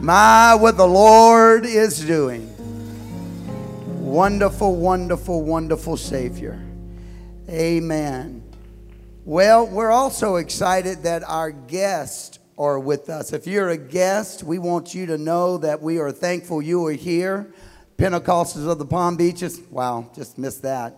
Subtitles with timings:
[0.00, 2.54] My, what the Lord is doing.
[4.00, 6.64] Wonderful, wonderful, wonderful Savior.
[7.48, 8.44] Amen.
[9.24, 13.32] Well, we're also excited that our guests are with us.
[13.32, 16.92] If you're a guest, we want you to know that we are thankful you are
[16.92, 17.52] here.
[17.96, 19.60] Pentecostals of the Palm Beaches.
[19.68, 20.96] Wow, just missed that.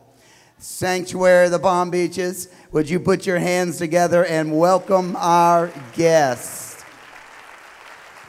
[0.58, 2.48] Sanctuary of the Palm Beaches.
[2.72, 6.69] Would you put your hands together and welcome our guests?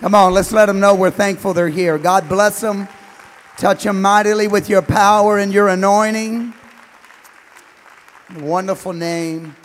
[0.02, 1.99] Come on, let's let them know we're thankful they're here.
[1.99, 2.88] God bless them.
[3.55, 6.55] Touch them mightily with your power and your anointing.
[8.31, 9.55] The wonderful name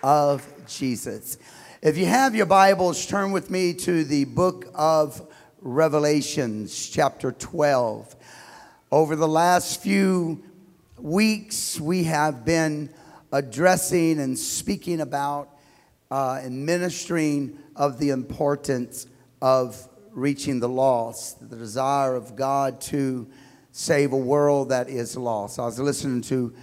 [0.00, 1.38] of Jesus.
[1.82, 5.20] If you have your Bibles, turn with me to the book of
[5.60, 8.14] Revelations, chapter 12.
[8.92, 10.40] Over the last few
[10.98, 12.90] weeks, we have been
[13.32, 15.48] addressing and speaking about
[16.12, 19.08] uh, and ministering of the importance
[19.42, 23.28] of reaching the lost, the desire of God to
[23.72, 25.58] save a world that is lost.
[25.58, 26.54] I was listening to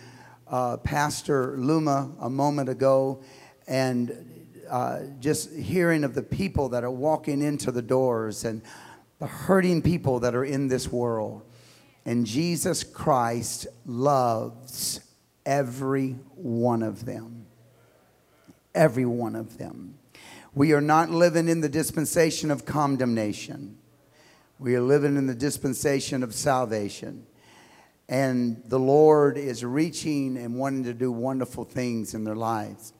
[0.48, 3.22] uh, Pastor Luma a moment ago
[3.68, 8.62] and uh, just hearing of the people that are walking into the doors and
[9.20, 11.42] the hurting people that are in this world.
[12.06, 15.02] And Jesus Christ loves
[15.46, 17.46] every one of them.
[18.74, 19.99] Every one of them.
[20.54, 23.78] We are not living in the dispensation of condemnation.
[24.58, 27.28] We are living in the dispensation of salvation.
[28.08, 32.94] And the Lord is reaching and wanting to do wonderful things in their lives.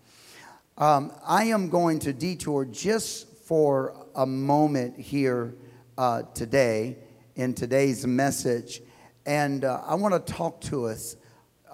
[0.78, 5.56] Um, I am going to detour just for a moment here
[5.98, 6.98] uh, today
[7.36, 8.82] in today's message.
[9.26, 11.18] And uh, I want to talk to us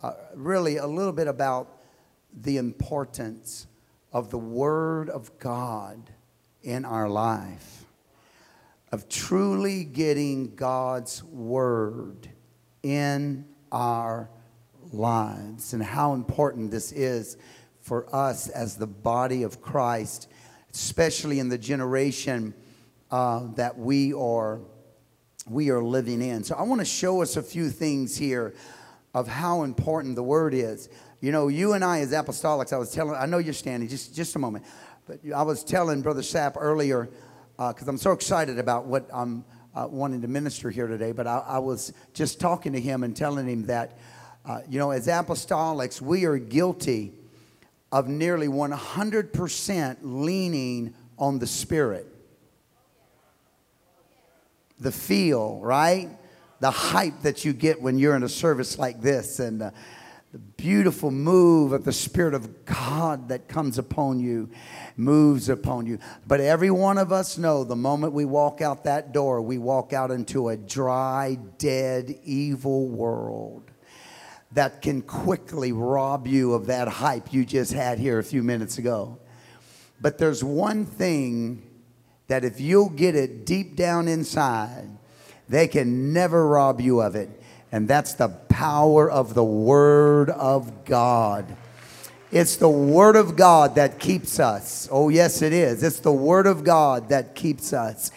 [0.02, 1.82] uh, really a little bit about
[2.34, 3.68] the importance
[4.16, 6.10] of the Word of God
[6.64, 7.84] in our life,
[8.94, 12.30] of truly getting God's Word
[12.82, 14.30] in our
[14.94, 17.36] lives, and how important this is
[17.82, 20.30] for us as the body of Christ,
[20.74, 22.54] especially in the generation
[23.12, 24.62] uh, that we are
[25.46, 26.46] we are living in.
[26.46, 28.56] So I want to show us a few things here
[29.14, 30.88] of how important the word is.
[31.26, 34.14] You know, you and I as apostolics, I was telling, I know you're standing, just,
[34.14, 34.64] just a moment.
[35.08, 37.10] But I was telling Brother Sapp earlier,
[37.58, 39.44] because uh, I'm so excited about what I'm
[39.74, 43.18] uh, wanting to minister here today, but I, I, was just talking to him and
[43.18, 43.98] telling him that,
[44.46, 47.12] uh, you know, as apostolics, we are guilty
[47.92, 52.06] of nearly 100% leaning on the Spirit.
[54.80, 56.08] The feel, right?
[56.60, 59.40] The hype that you get when you're in a service like this.
[59.40, 59.72] And, uh,
[60.36, 64.50] the beautiful move of the Spirit of God that comes upon you,
[64.98, 65.98] moves upon you.
[66.28, 69.94] But every one of us know the moment we walk out that door, we walk
[69.94, 73.72] out into a dry, dead, evil world
[74.52, 78.78] that can quickly rob you of that hype you just had here a few minutes
[78.78, 79.18] ago.
[80.02, 81.64] But there's one thing
[82.28, 84.90] that if you'll get it deep down inside,
[85.48, 87.30] they can never rob you of it
[87.76, 91.58] and that's the power of the Word of God.
[92.32, 94.88] It's the Word of God that keeps us.
[94.90, 95.84] Oh, yes, it is.
[95.84, 98.12] It's the Word of God that keeps us.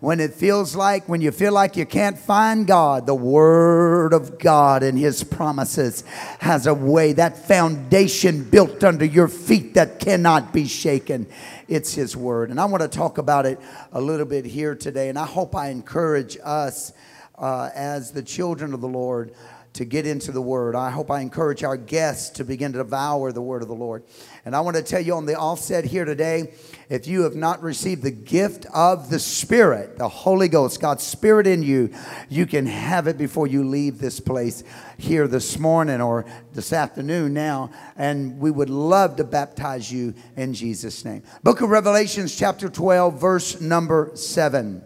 [0.00, 4.40] When it feels like, when you feel like you can't find God, the Word of
[4.40, 6.02] God and His promises
[6.40, 11.28] has a way, that foundation built under your feet that cannot be shaken.
[11.68, 12.50] It's His Word.
[12.50, 13.60] And I want to talk about it
[13.92, 15.08] a little bit here today.
[15.08, 16.92] And I hope I encourage us
[17.38, 19.34] uh, as the children of the Lord
[19.74, 20.76] to get into the Word.
[20.76, 24.04] I hope I encourage our guests to begin to devour the Word of the Lord.
[24.44, 26.54] And I want to tell you on the offset here today
[26.88, 31.48] if you have not received the gift of the Spirit, the Holy Ghost, God's Spirit
[31.48, 31.92] in you,
[32.28, 34.62] you can have it before you leave this place
[34.96, 37.70] here this morning or this afternoon now.
[37.96, 41.24] And we would love to baptize you in Jesus' name.
[41.42, 44.84] Book of Revelations, chapter 12, verse number 7.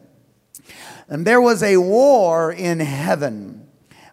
[1.08, 3.66] And there was a war in heaven.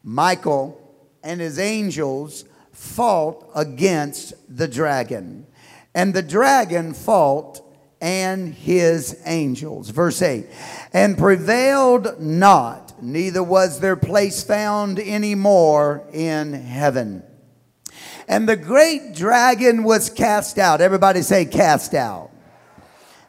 [0.04, 0.82] Michael
[1.24, 5.48] and his angels fought against the dragon.
[5.94, 7.62] And the dragon fought
[8.02, 9.90] and his angels.
[9.90, 10.46] Verse 8
[10.94, 17.24] And prevailed not, neither was their place found any more in heaven.
[18.28, 20.82] And the great dragon was cast out.
[20.82, 22.32] Everybody say, cast out.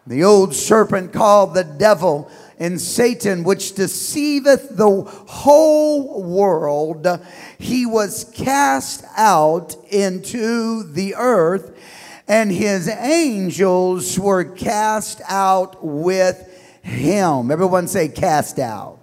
[0.07, 7.07] The old serpent called the devil and Satan, which deceiveth the whole world,
[7.59, 11.77] he was cast out into the earth,
[12.27, 17.51] and his angels were cast out with him.
[17.51, 18.99] Everyone say, cast out.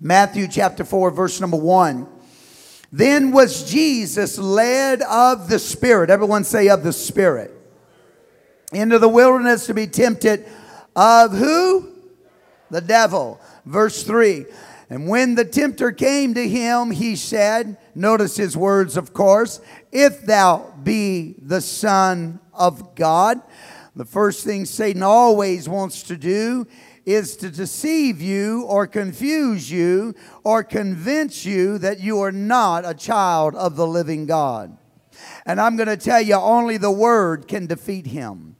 [0.00, 2.08] Matthew chapter 4, verse number 1.
[2.92, 6.10] Then was Jesus led of the Spirit.
[6.10, 7.52] Everyone say, of the Spirit.
[8.72, 10.48] Into the wilderness to be tempted
[10.96, 11.89] of who?
[12.70, 13.40] The devil.
[13.64, 14.46] Verse 3.
[14.90, 19.60] And when the tempter came to him, he said, Notice his words, of course,
[19.92, 23.40] if thou be the Son of God.
[23.94, 26.66] The first thing Satan always wants to do
[27.06, 30.14] is to deceive you or confuse you
[30.44, 34.76] or convince you that you are not a child of the living God.
[35.46, 38.56] And I'm going to tell you, only the Word can defeat him.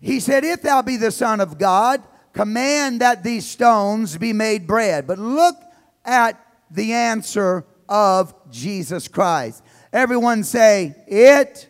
[0.00, 2.02] He said, If thou be the Son of God,
[2.32, 5.06] command that these stones be made bread.
[5.06, 5.56] But look
[6.04, 9.62] at the answer of Jesus Christ.
[9.92, 11.68] Everyone say, It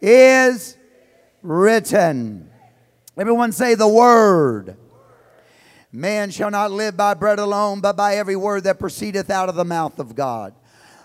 [0.00, 0.76] is
[1.42, 2.50] written.
[3.16, 4.76] Everyone say, The Word.
[5.92, 9.54] Man shall not live by bread alone, but by every word that proceedeth out of
[9.54, 10.54] the mouth of God.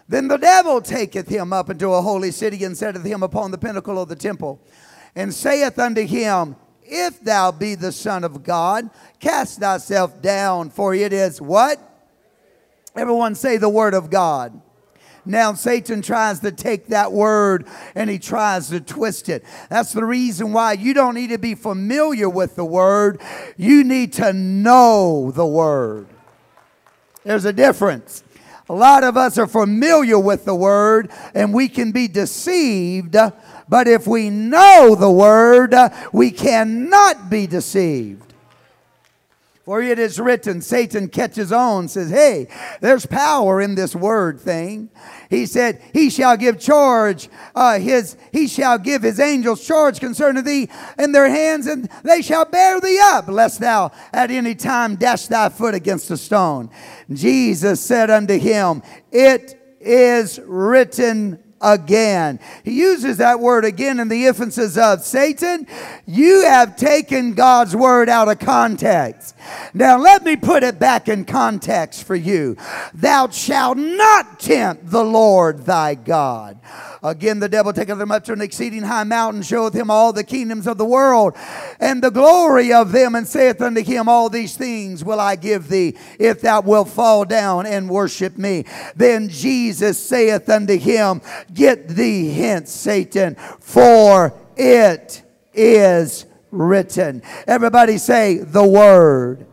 [0.10, 3.58] Then the devil taketh him up into a holy city and setteth him upon the
[3.58, 4.60] pinnacle of the temple,
[5.16, 6.58] and saith unto him,
[6.94, 8.90] If thou be the Son of God,
[9.22, 11.80] cast thyself down, for it is what?
[12.98, 14.62] Everyone say the word of God.
[15.24, 17.66] Now, Satan tries to take that word
[17.96, 19.46] and he tries to twist it.
[19.70, 23.22] That's the reason why you don't need to be familiar with the word,
[23.56, 26.08] you need to know the word.
[27.24, 28.24] There's a difference.
[28.68, 33.16] A lot of us are familiar with the word and we can be deceived,
[33.68, 35.76] but if we know the word,
[36.12, 38.32] we cannot be deceived.
[39.64, 42.48] For it is written, Satan catches on, says, Hey,
[42.82, 44.90] there's power in this word thing.
[45.30, 50.44] He said, He shall give charge, uh, his, he shall give his angels charge concerning
[50.44, 50.68] thee
[50.98, 55.28] in their hands, and they shall bear thee up, lest thou at any time dash
[55.28, 56.72] thy foot against a stone.
[57.12, 58.82] Jesus said unto him,
[59.12, 62.40] It is written again.
[62.64, 65.68] He uses that word again in the emphasis of Satan,
[66.06, 69.36] you have taken God's word out of context.
[69.74, 72.58] Now, let me put it back in context for you.
[72.94, 76.60] Thou shalt not tempt the Lord thy God.
[77.04, 80.24] Again, the devil taketh him up to an exceeding high mountain, showeth him all the
[80.24, 81.36] kingdoms of the world
[81.80, 85.68] and the glory of them, and saith unto him, All these things will I give
[85.68, 88.66] thee, if thou wilt fall down and worship me.
[88.96, 91.22] Then Jesus saith unto him,
[91.52, 95.24] Get thee hence, Satan, for it
[95.56, 97.24] is written.
[97.48, 99.48] Everybody say, The Word.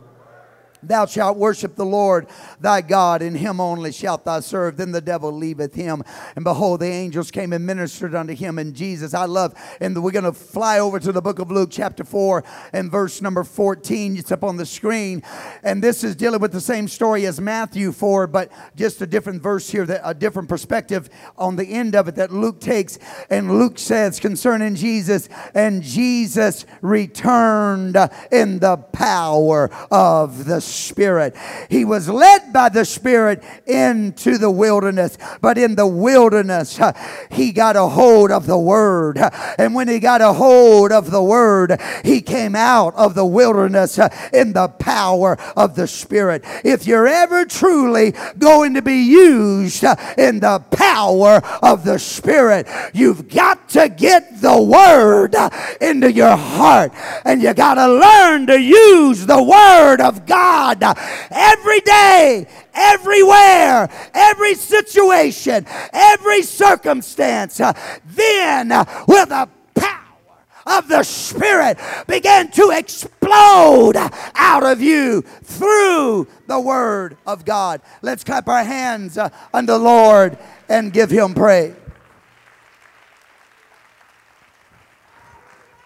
[0.81, 2.27] Thou shalt worship the Lord
[2.59, 4.77] thy God, and him only shalt thou serve.
[4.77, 6.03] Then the devil leaveth him.
[6.35, 8.57] And behold, the angels came and ministered unto him.
[8.57, 11.69] And Jesus, I love, and we're going to fly over to the book of Luke,
[11.71, 12.43] chapter 4,
[12.73, 14.17] and verse number 14.
[14.17, 15.21] It's up on the screen.
[15.63, 19.41] And this is dealing with the same story as Matthew 4, but just a different
[19.41, 22.97] verse here, a different perspective on the end of it that Luke takes.
[23.29, 27.97] And Luke says concerning Jesus, and Jesus returned
[28.31, 31.35] in the power of the Spirit.
[31.69, 36.93] He was led by the Spirit into the wilderness, but in the wilderness, uh,
[37.31, 39.19] he got a hold of the Word.
[39.57, 43.99] And when he got a hold of the Word, he came out of the wilderness
[43.99, 46.43] uh, in the power of the Spirit.
[46.63, 52.67] If you're ever truly going to be used uh, in the power of the Spirit,
[52.93, 55.35] you've got to get the Word
[55.81, 56.91] into your heart.
[57.25, 60.97] And you got to learn to use the Word of God God
[61.31, 67.61] every day, everywhere, every situation, every circumstance.
[68.05, 68.69] Then
[69.07, 73.95] will the power of the Spirit begin to explode
[74.35, 77.81] out of you through the Word of God.
[78.01, 80.37] Let's clap our hands uh, unto the Lord
[80.67, 81.73] and give Him praise.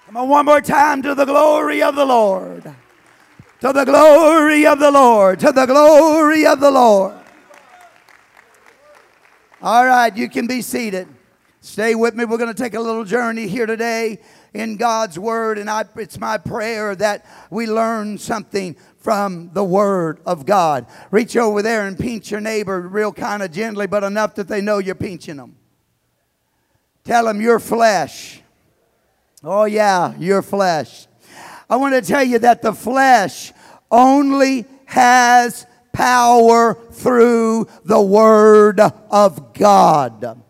[0.07, 2.75] Come on, one more time to the glory of the Lord.
[3.63, 5.39] To the glory of the Lord.
[5.39, 7.15] To the glory of the Lord.
[9.61, 11.07] All right, you can be seated.
[11.61, 12.25] Stay with me.
[12.25, 14.19] We're going to take a little journey here today
[14.53, 20.19] in God's Word, and I, it's my prayer that we learn something from the Word
[20.25, 20.85] of God.
[21.09, 24.59] Reach over there and pinch your neighbor real kind of gently, but enough that they
[24.59, 25.55] know you're pinching them.
[27.05, 28.41] Tell them your flesh.
[29.41, 31.07] Oh, yeah, your flesh.
[31.69, 33.53] I want to tell you that the flesh
[33.91, 40.41] only has power through the Word of God.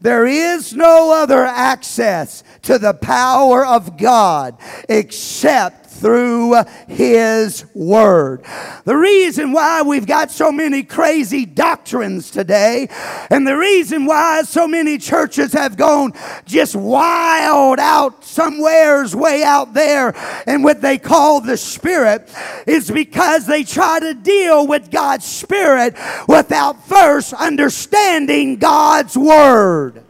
[0.00, 4.58] There is no other access to the power of God
[4.88, 6.54] except through
[6.88, 8.44] His Word.
[8.84, 12.88] The reason why we've got so many crazy doctrines today,
[13.30, 16.12] and the reason why so many churches have gone
[16.46, 20.14] just wild out somewheres way out there
[20.46, 22.28] and what they call the Spirit
[22.66, 25.94] is because they try to deal with God's Spirit
[26.26, 30.04] without first understanding God's Word.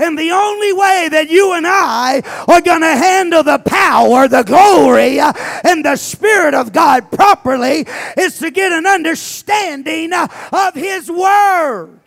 [0.00, 4.42] And the only way that you and I are going to handle the power, the
[4.42, 5.32] glory, uh,
[5.64, 12.00] and the Spirit of God properly is to get an understanding uh, of His Word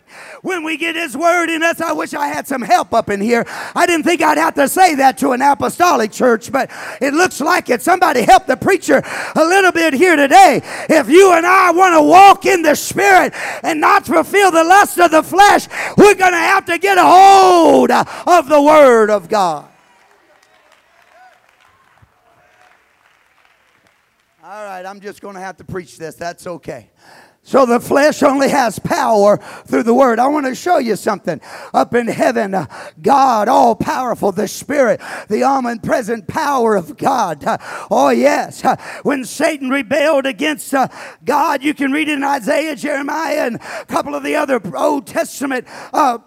[0.44, 1.80] when we get His Word in us.
[1.80, 3.44] I wish I had some help up in here.
[3.74, 6.70] I didn't think I'd have to say that to an apostolic church, but
[7.00, 7.80] it looks like it.
[7.80, 9.02] Somebody help the preacher
[9.34, 10.60] a little bit here today.
[10.88, 13.32] If you and I want to walk in the Spirit
[13.62, 17.04] and not fulfill the lust of the flesh, we're going to have to get a
[17.04, 19.70] hold of the Word of God.
[24.42, 26.16] All right, I'm just going to have to preach this.
[26.16, 26.90] That's okay.
[27.46, 29.36] So the flesh only has power
[29.66, 30.18] through the word.
[30.18, 31.42] I want to show you something.
[31.74, 32.66] Up in heaven, uh,
[33.02, 34.98] God, all powerful, the Spirit,
[35.28, 37.44] the omnipresent power of God.
[37.44, 37.58] Uh,
[37.90, 38.64] oh, yes.
[38.64, 40.74] Uh, when Satan rebelled against
[41.22, 45.06] God, you can read it in Isaiah, Jeremiah, and a couple of the other Old
[45.06, 45.66] Testament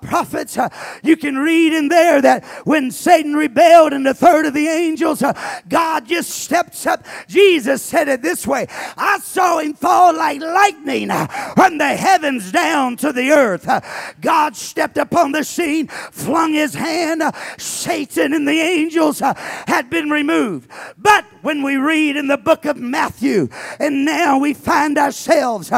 [0.01, 0.55] prophets.
[1.01, 5.24] You can read in there that when Satan rebelled and the third of the angels,
[5.67, 7.03] God just steps up.
[7.27, 12.51] Jesus said it this way I saw him fall like lightning Uh, from the heavens
[12.51, 13.67] down to the earth.
[13.67, 13.81] Uh,
[14.21, 17.21] God stepped upon the scene, flung his hand.
[17.21, 20.69] Uh, Satan and the angels had been removed.
[20.97, 23.49] But when we read in the book of Matthew,
[23.79, 25.71] and now we find ourselves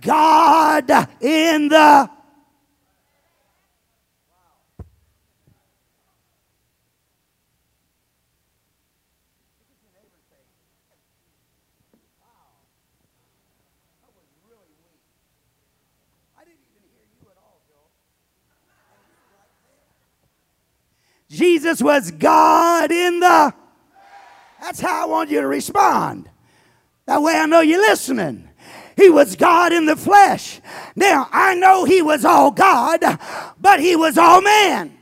[0.00, 0.90] God
[1.20, 2.15] in the
[21.36, 23.54] Jesus was God in the.
[24.60, 26.30] That's how I want you to respond.
[27.04, 28.48] That way I know you're listening.
[28.96, 30.60] He was God in the flesh.
[30.96, 33.00] Now, I know he was all God,
[33.60, 34.96] but he was all man.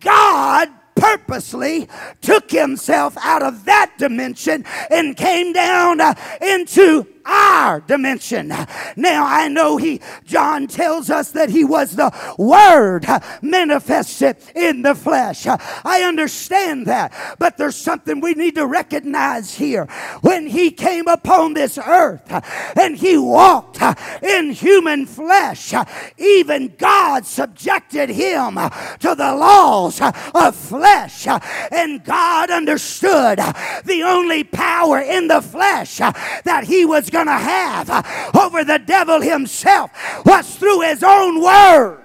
[0.00, 1.88] God purposely
[2.20, 8.48] took himself out of that dimension and came down uh, into our dimension.
[8.96, 13.06] Now I know he, John tells us that he was the Word
[13.42, 15.46] manifested in the flesh.
[15.46, 19.86] I understand that, but there's something we need to recognize here.
[20.20, 22.30] When he came upon this earth
[22.76, 23.80] and he walked
[24.22, 25.74] in human flesh,
[26.18, 30.00] even God subjected him to the laws
[30.34, 31.26] of flesh,
[31.70, 33.38] and God understood
[33.84, 37.90] the only power in the flesh that he was going to have
[38.34, 39.90] over the devil himself
[40.24, 42.02] was through his own word.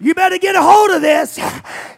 [0.00, 1.38] You better get a hold of this.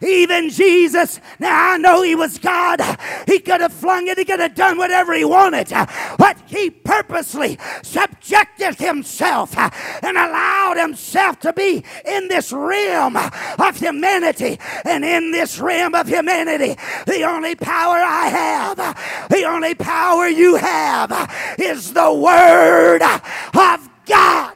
[0.01, 2.81] Even Jesus, now I know he was God.
[3.27, 5.69] He could have flung it, he could have done whatever he wanted.
[6.17, 14.59] But he purposely subjected himself and allowed himself to be in this realm of humanity.
[14.85, 16.77] And in this realm of humanity,
[17.07, 24.55] the only power I have, the only power you have, is the Word of God.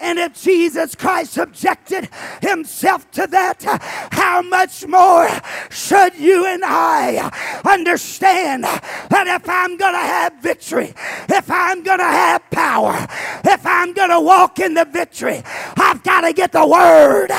[0.00, 2.08] And if Jesus Christ subjected
[2.40, 3.62] himself to that,
[4.12, 5.28] how much more
[5.70, 7.30] should you and I
[7.70, 10.94] understand that if I'm going to have victory,
[11.28, 13.06] if I'm going to have power,
[13.44, 15.42] if I'm going to walk in the victory,
[15.76, 17.30] I've got to get the word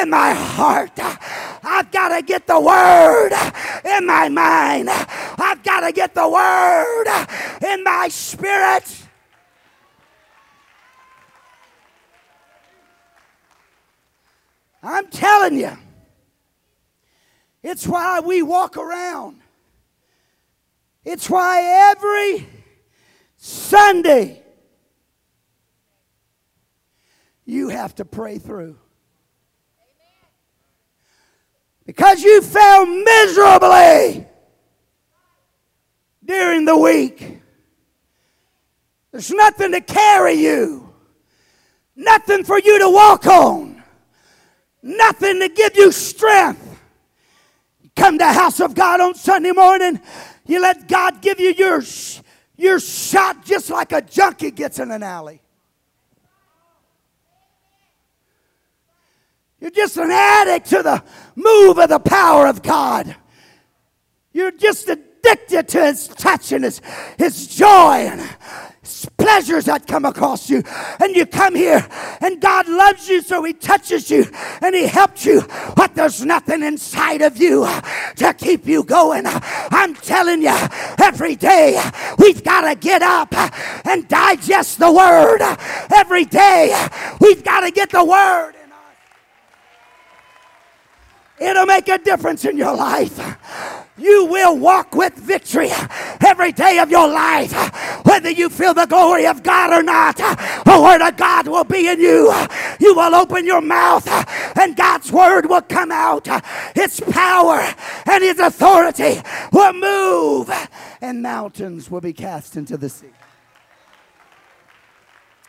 [0.00, 0.92] in my heart.
[0.98, 3.32] I've got to get the word
[3.84, 4.88] in my mind.
[4.88, 7.06] I've got to get the word
[7.72, 9.07] in my spirit.
[14.82, 15.76] I'm telling you,
[17.62, 19.40] it's why we walk around.
[21.04, 22.46] It's why every
[23.36, 24.42] Sunday
[27.44, 28.78] you have to pray through.
[31.84, 34.26] Because you fell miserably
[36.24, 37.40] during the week.
[39.10, 40.92] There's nothing to carry you,
[41.96, 43.77] nothing for you to walk on
[44.82, 46.64] nothing to give you strength.
[47.96, 50.00] come to the house of God on Sunday morning,
[50.46, 51.82] you let God give you your,
[52.56, 55.40] your shot just like a junkie gets in an alley.
[59.60, 61.02] You're just an addict to the
[61.34, 63.16] move of the power of God.
[64.32, 66.80] You're just addicted to His touch and His,
[67.18, 68.20] his joy and
[69.16, 70.62] pleasures that come across you.
[71.00, 71.86] And you come here
[72.20, 74.26] and God loves you, so He touches you
[74.62, 75.42] and He helps you.
[75.76, 77.66] But there's nothing inside of you
[78.16, 79.24] to keep you going.
[79.26, 80.56] I'm telling you,
[81.02, 81.80] every day
[82.18, 83.34] we've got to get up
[83.86, 85.40] and digest the Word.
[85.94, 86.74] Every day
[87.20, 88.54] we've got to get the Word.
[91.40, 93.16] It'll make a difference in your life.
[93.98, 95.70] You will walk with victory
[96.24, 97.52] every day of your life.
[98.04, 101.88] Whether you feel the glory of God or not, the word of God will be
[101.88, 102.32] in you.
[102.80, 104.06] You will open your mouth
[104.58, 106.28] and God's word will come out.
[106.76, 107.60] Its power
[108.06, 109.20] and His authority
[109.52, 110.50] will move
[111.00, 113.10] and mountains will be cast into the sea.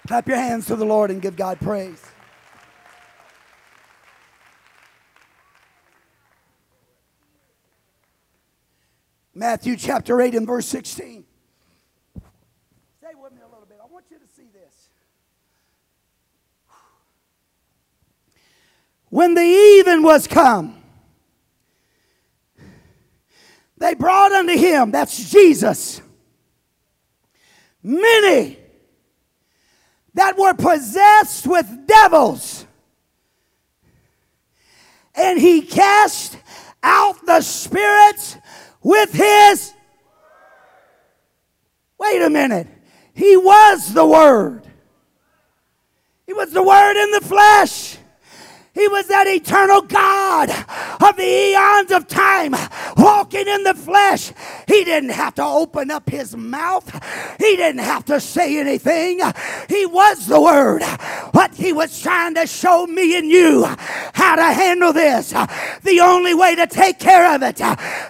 [0.07, 2.08] Clap your hands to the Lord and give God praise.
[9.33, 11.23] Matthew chapter 8 and verse 16.
[12.97, 13.77] Stay with me a little bit.
[13.81, 14.89] I want you to see this.
[19.09, 20.75] When the even was come,
[23.77, 26.01] they brought unto him, that's Jesus,
[27.81, 28.57] many
[30.13, 32.65] that were possessed with devils.
[35.15, 36.37] And he cast
[36.83, 38.37] out the spirits
[38.81, 39.73] with his.
[41.97, 42.67] Wait a minute.
[43.13, 44.63] He was the Word.
[46.25, 47.97] He was the Word in the flesh.
[48.73, 50.49] He was that eternal God
[51.01, 52.55] of the eons of time
[52.95, 54.31] walking in the flesh.
[54.67, 56.87] He didn't have to open up his mouth,
[57.39, 59.21] he didn't have to say anything.
[59.67, 60.83] He was the Word.
[61.33, 63.65] But he was trying to show me and you
[64.13, 65.29] how to handle this.
[65.29, 67.57] The only way to take care of it,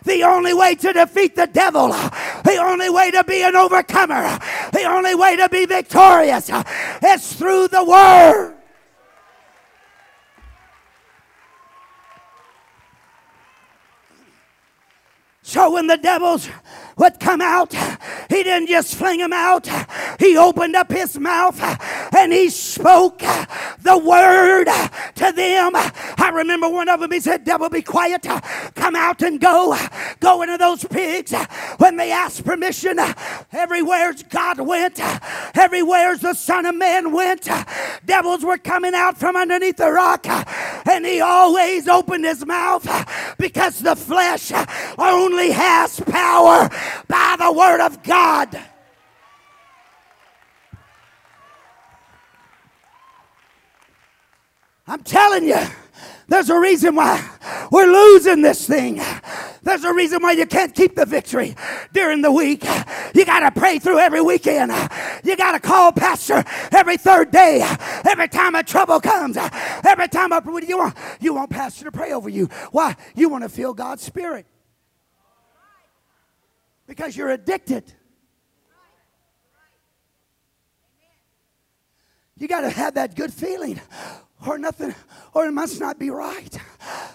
[0.04, 4.40] the only way to defeat the devil, the only way to be an overcomer,
[4.74, 6.50] the only way to be victorious
[7.04, 8.59] is through the Word.
[15.50, 16.48] So when the devils
[17.00, 17.74] would come out,
[18.30, 19.68] he didn't just fling them out.
[20.20, 21.60] He opened up his mouth
[22.16, 24.66] and he spoke the word
[25.16, 25.72] to them.
[25.76, 28.24] I remember one of them, he said, Devil, be quiet.
[28.76, 29.78] Come out and go.
[30.20, 31.34] Go into those pigs.
[31.78, 33.00] When they asked permission,
[33.52, 35.00] everywhere's God went,
[35.58, 37.48] everywhere's the Son of Man went.
[38.06, 42.86] Devils were coming out from underneath the rock, and he always opened his mouth
[43.38, 44.52] because the flesh
[44.98, 46.70] only only has power
[47.08, 48.60] by the Word of God.
[54.88, 55.60] I'm telling you,
[56.28, 57.24] there's a reason why
[57.72, 59.00] we're losing this thing.
[59.62, 61.56] There's a reason why you can't keep the victory
[61.94, 62.64] during the week.
[63.14, 64.72] You got to pray through every weekend.
[65.24, 67.62] You got to call pastor every third day.
[68.10, 72.14] Every time a trouble comes, every time a, you want you want pastor to pray
[72.14, 72.48] over you.
[72.72, 72.96] Why?
[73.16, 74.48] You want to feel God's spirit
[76.90, 77.94] because you're addicted.
[82.38, 83.80] You got to have that good feeling,
[84.48, 84.96] or nothing,
[85.34, 86.58] or it must not be right.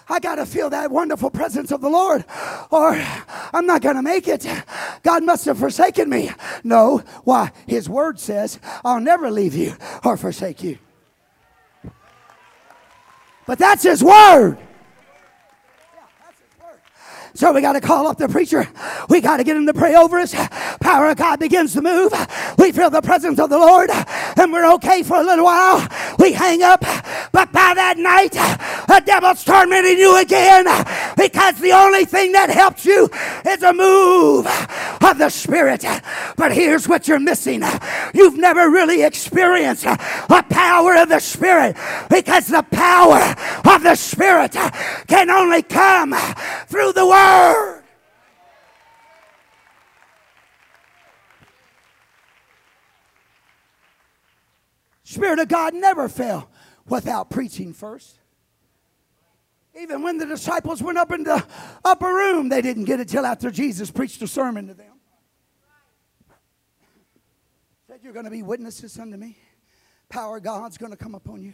[0.07, 2.23] I got to feel that wonderful presence of the Lord,
[2.71, 2.93] or
[3.53, 4.47] I'm not going to make it.
[5.03, 6.31] God must have forsaken me.
[6.63, 7.51] No, why?
[7.67, 10.77] His word says, I'll never leave you or forsake you.
[13.45, 14.57] But that's His word.
[17.35, 18.65] So we got to call up the preacher.
[19.09, 20.33] We got to get him to pray over us.
[20.79, 22.13] Power of God begins to move.
[22.57, 25.85] We feel the presence of the Lord and we're okay for a little while.
[26.17, 26.79] We hang up.
[27.33, 28.31] But by that night,
[28.87, 30.63] the devil's tormenting you again
[31.17, 33.09] because the only thing that helps you
[33.45, 34.47] is a move
[35.03, 35.83] of the Spirit.
[36.37, 37.63] But here's what you're missing
[38.13, 41.75] you've never really experienced the power of the Spirit
[42.09, 44.55] because the power of the Spirit
[45.07, 46.15] can only come
[46.67, 47.83] through the Word word.
[55.03, 56.49] Spirit of God never fell
[56.87, 58.19] without preaching first.
[59.79, 61.45] Even when the disciples went up in the
[61.83, 64.93] upper room, they didn't get it till after Jesus preached a sermon to them.
[67.87, 69.37] Said, You're going to be witnesses unto me.
[70.09, 71.53] Power God's going to come upon you.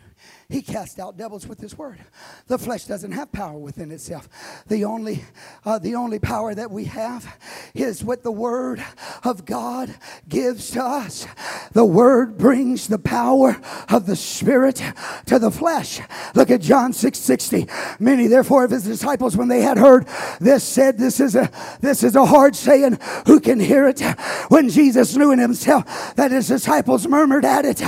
[0.50, 2.00] He cast out devils with his word.
[2.48, 4.28] The flesh doesn't have power within itself.
[4.68, 5.24] The only,
[5.66, 7.38] uh, the only power that we have
[7.74, 8.84] is what the word
[9.24, 9.96] of God
[10.28, 11.28] gives to us.
[11.72, 13.60] The word brings the power
[13.90, 14.82] of the spirit
[15.26, 16.00] to the flesh.
[16.36, 17.68] Look at John 6 60.
[18.00, 20.08] Many therefore of his disciples, when they had heard
[20.40, 23.00] this, said, This is a this is a hard saying.
[23.28, 24.02] Who can hear it?
[24.50, 27.82] When Jesus knew in himself that his disciples murmured at it,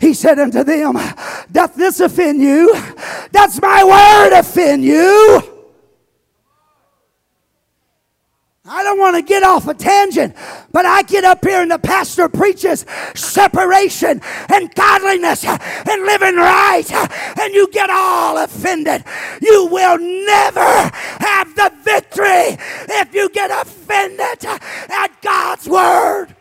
[0.00, 0.98] he said unto them,
[1.50, 2.74] Doth this offend you?
[3.32, 5.60] Does my word offend you?
[8.72, 10.36] I don't want to get off a tangent,
[10.70, 16.84] but I get up here and the pastor preaches separation and godliness and living right,
[17.40, 19.02] and you get all offended.
[19.42, 22.56] You will never have the victory
[23.00, 26.36] if you get offended at God's word.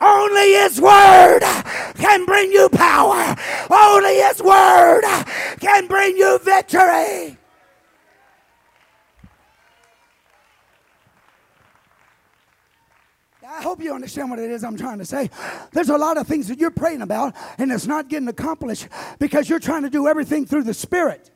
[0.00, 1.40] Only His Word
[1.96, 3.36] can bring you power.
[3.70, 5.02] Only His Word
[5.60, 7.36] can bring you victory.
[13.46, 15.28] I hope you understand what it is I'm trying to say.
[15.72, 19.50] There's a lot of things that you're praying about, and it's not getting accomplished because
[19.50, 21.30] you're trying to do everything through the Spirit.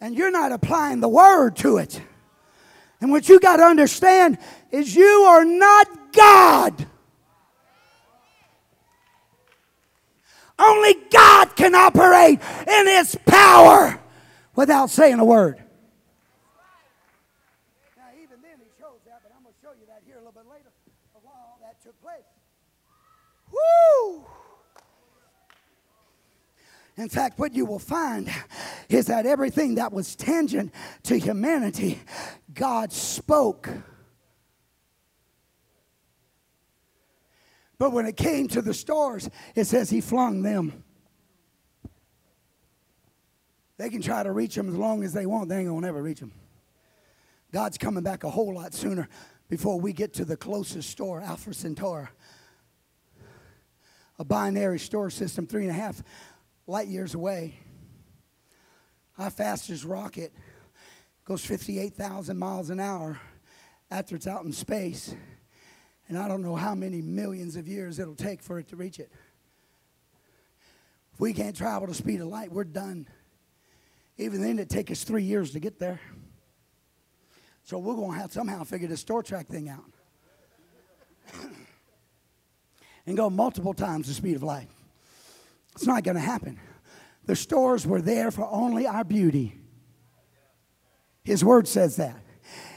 [0.00, 2.00] And you're not applying the Word to it.
[3.00, 4.38] And what you got to understand
[4.70, 6.86] is you are not God.
[10.58, 14.00] Only God can operate in His power
[14.54, 15.62] without saying a word.
[17.96, 20.18] Now, even then, He shows that, but I'm going to show you that here a
[20.18, 20.70] little bit later
[21.14, 22.24] of all that took place.
[23.52, 24.24] Woo!
[26.96, 28.30] In fact, what you will find
[28.88, 32.00] is that everything that was tangent to humanity,
[32.54, 33.68] God spoke.
[37.78, 40.84] But when it came to the stars, it says he flung them.
[43.76, 46.02] They can try to reach them as long as they want, they ain't gonna never
[46.02, 46.32] reach them.
[47.52, 49.06] God's coming back a whole lot sooner
[49.50, 52.08] before we get to the closest star, Alpha Centauri.
[54.18, 56.02] A binary star system, three and a half
[56.66, 57.58] light years away.
[59.18, 60.32] Our fastest rocket
[61.24, 63.20] goes 58,000 miles an hour
[63.90, 65.14] after it's out in space.
[66.08, 69.00] And I don't know how many millions of years it'll take for it to reach
[69.00, 69.10] it.
[71.14, 73.08] If we can't travel the speed of light, we're done.
[74.18, 76.00] Even then, it'd take us three years to get there.
[77.64, 79.84] So we're going to have somehow figure this Star Trek thing out.
[83.06, 84.68] and go multiple times the speed of light.
[85.76, 86.58] It's not going to happen.
[87.26, 89.60] The stores were there for only our beauty.
[91.22, 92.16] His word says that.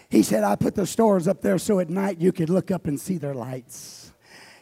[0.09, 2.88] He said, I put the stores up there so at night you could look up
[2.88, 4.12] and see their lights.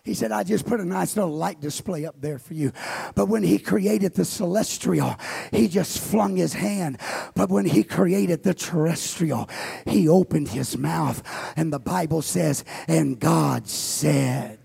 [0.04, 2.71] He said, I just put a nice little light display up there for you.
[3.15, 5.15] But when he created the celestial,
[5.52, 7.00] he just flung his hand.
[7.34, 9.50] But when he created the terrestrial,
[9.86, 11.21] he opened his mouth.
[11.58, 14.57] And the Bible says, and God said,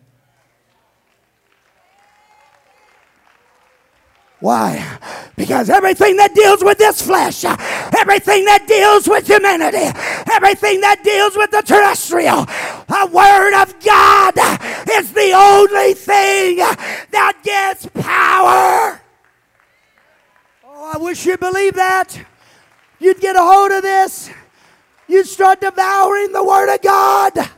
[4.43, 4.99] Why?
[5.37, 9.87] Because everything that deals with this flesh, everything that deals with humanity,
[10.33, 12.47] everything that deals with the terrestrial,
[12.89, 14.35] the Word of God
[14.99, 19.01] is the only thing that gets power.
[20.65, 22.21] Oh, I wish you believed that.
[22.99, 24.29] You'd get a hold of this.
[25.07, 27.49] You'd start devouring the Word of God.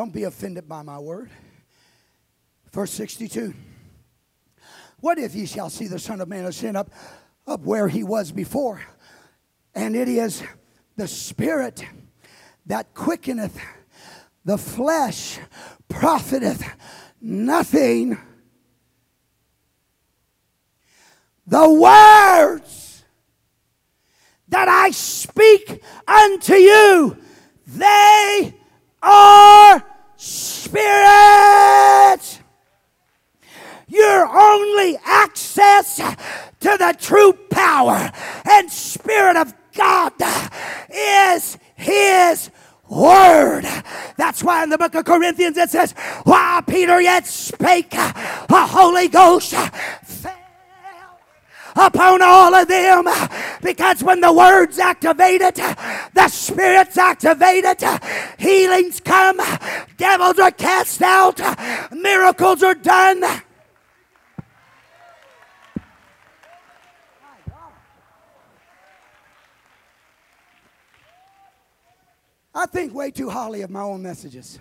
[0.00, 1.28] Don't be offended by my word.
[2.72, 3.52] Verse 62.
[5.00, 6.90] What if ye shall see the Son of Man ascend up,
[7.46, 8.80] up where he was before?
[9.74, 10.42] And it is
[10.96, 11.84] the Spirit
[12.64, 13.60] that quickeneth,
[14.42, 15.38] the flesh
[15.90, 16.64] profiteth
[17.20, 18.16] nothing.
[21.46, 23.04] The words
[24.48, 27.18] that I speak unto you,
[27.66, 28.54] they
[29.02, 29.89] are
[30.20, 30.80] spirit.
[33.88, 38.12] Your only access to the true power
[38.44, 40.12] and spirit of God
[40.90, 42.50] is His
[42.88, 43.64] word.
[44.16, 45.92] That's why in the book of Corinthians it says,
[46.24, 49.54] while Peter yet spake, the Holy Ghost
[50.04, 50.39] fell
[51.76, 53.04] upon all of them
[53.62, 57.82] because when the word's activated, the spirit's activated,
[58.38, 59.40] healings come,
[59.96, 61.40] devils are cast out,
[61.92, 63.22] miracles are done.
[72.52, 74.58] I think way too highly of my own messages.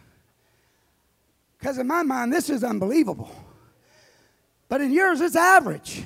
[1.57, 3.29] Because in my mind, this is unbelievable.
[4.69, 6.03] But in yours, it's average.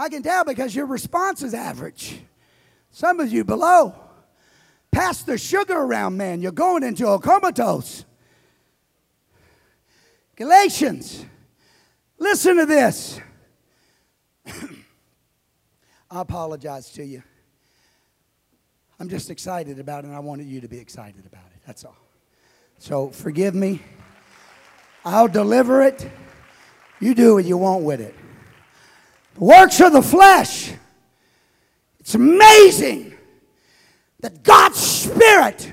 [0.00, 2.22] I can tell because your response is average.
[2.90, 3.94] Some of you below.
[4.90, 6.40] Pass the sugar around, man.
[6.40, 8.06] You're going into a comatose.
[10.36, 11.26] Galatians,
[12.18, 13.20] listen to this.
[14.46, 14.52] I
[16.10, 17.22] apologize to you.
[18.98, 21.60] I'm just excited about it, and I wanted you to be excited about it.
[21.66, 21.98] That's all.
[22.78, 23.82] So forgive me.
[25.04, 26.10] I'll deliver it.
[27.00, 28.14] You do what you want with it.
[29.34, 30.72] The works of the flesh.
[32.00, 33.14] It's amazing
[34.20, 35.72] that God's Spirit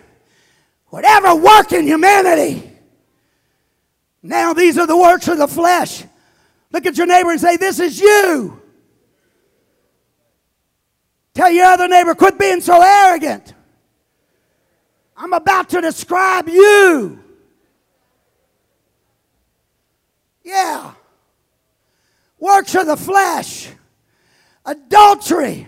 [0.91, 2.71] would ever work in humanity.
[4.21, 6.03] Now, these are the works of the flesh.
[6.71, 8.61] Look at your neighbor and say, This is you.
[11.33, 13.53] Tell your other neighbor, quit being so arrogant.
[15.15, 17.23] I'm about to describe you.
[20.43, 20.93] Yeah.
[22.39, 23.69] Works of the flesh,
[24.65, 25.67] adultery,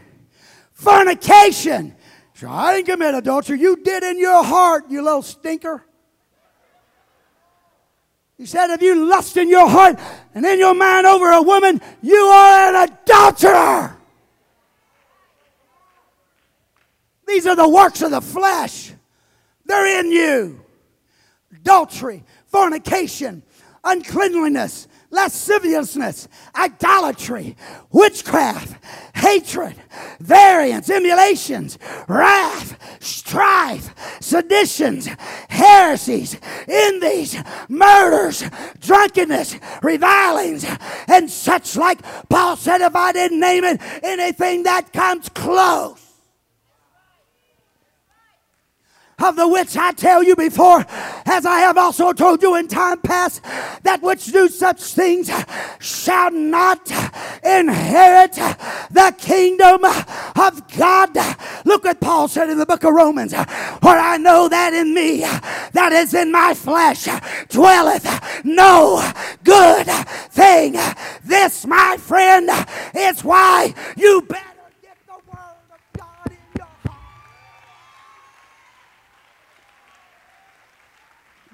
[0.71, 1.95] fornication.
[2.36, 3.60] So I didn't commit adultery.
[3.60, 5.84] You did in your heart, you little stinker.
[8.38, 9.99] He said, if you lust in your heart
[10.34, 13.97] and in your mind over a woman, you are an adulterer.
[17.27, 18.93] These are the works of the flesh.
[19.65, 20.63] They're in you.
[21.53, 23.43] Adultery, fornication,
[23.84, 27.56] uncleanliness, lasciviousness, idolatry,
[27.91, 28.84] witchcraft,
[29.15, 29.76] hatred,
[30.19, 35.08] variance, emulations, wrath, strife, seditions,
[35.50, 37.36] heresies, envies,
[37.67, 38.43] murders,
[38.80, 40.65] drunkenness, revilings,
[41.08, 42.02] and such like.
[42.30, 46.09] Paul said, if I didn't name it, anything that comes close.
[49.21, 50.86] Of the which I tell you before,
[51.25, 53.43] as I have also told you in time past,
[53.84, 55.29] that which do such things
[55.79, 56.89] shall not
[57.43, 61.17] inherit the kingdom of God.
[61.65, 65.21] Look what Paul said in the book of Romans, for I know that in me,
[65.73, 67.08] that is in my flesh,
[67.49, 69.12] dwelleth no
[69.43, 69.88] good
[70.32, 70.75] thing.
[71.23, 72.49] This, my friend,
[72.95, 74.49] is why you better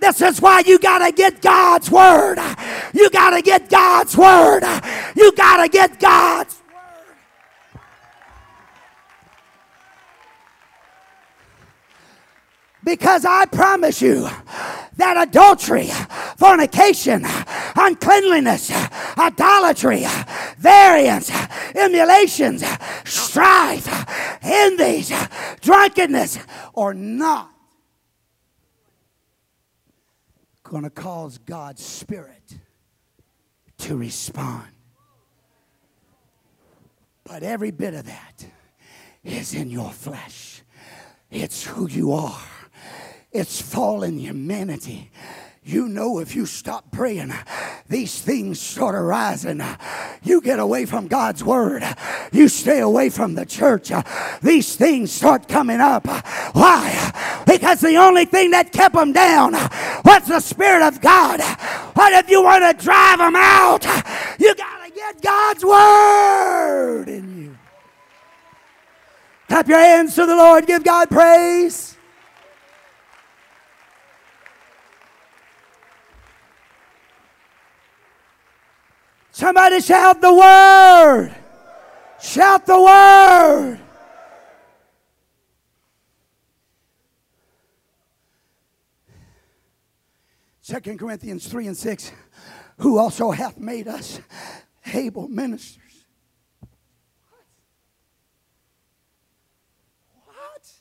[0.06, 2.38] This is why you got to get God's word.
[2.94, 4.62] You got to get God's word.
[5.15, 7.15] You got to get God's word.
[12.84, 14.30] Because I promise you
[14.98, 15.89] that adultery,
[16.38, 17.26] fornication,
[17.76, 18.70] uncleanliness,
[19.18, 20.06] idolatry,
[20.60, 21.32] variance,
[21.74, 22.63] emulations,
[23.06, 23.88] strife,
[24.44, 25.12] envies,
[25.62, 26.38] drunkenness,
[26.74, 27.55] or not
[30.76, 32.58] going to cause God's Spirit
[33.78, 34.68] to respond.
[37.24, 38.46] But every bit of that
[39.24, 40.64] is in your flesh.
[41.32, 42.42] It's who you are.
[43.32, 45.12] It's fallen humanity.
[45.67, 47.34] You know, if you stop praying,
[47.89, 49.63] these things start arising.
[50.21, 51.82] You get away from God's word.
[52.32, 53.91] You stay away from the church.
[54.43, 56.06] These things start coming up.
[56.54, 57.41] Why?
[57.47, 61.39] Because the only thing that kept them down was the Spirit of God.
[61.95, 63.84] But if you want to drive them out,
[64.39, 67.58] you got to get God's word in you.
[69.47, 70.67] Clap your hands to the Lord.
[70.67, 71.95] Give God praise.
[79.36, 81.36] Somebody shout the word.
[82.21, 83.80] Shout the word.
[90.62, 92.13] Second Corinthians 3 and 6,
[92.78, 94.21] who also hath made us
[94.93, 96.06] able ministers.
[97.28, 97.45] What?
[100.24, 100.71] What?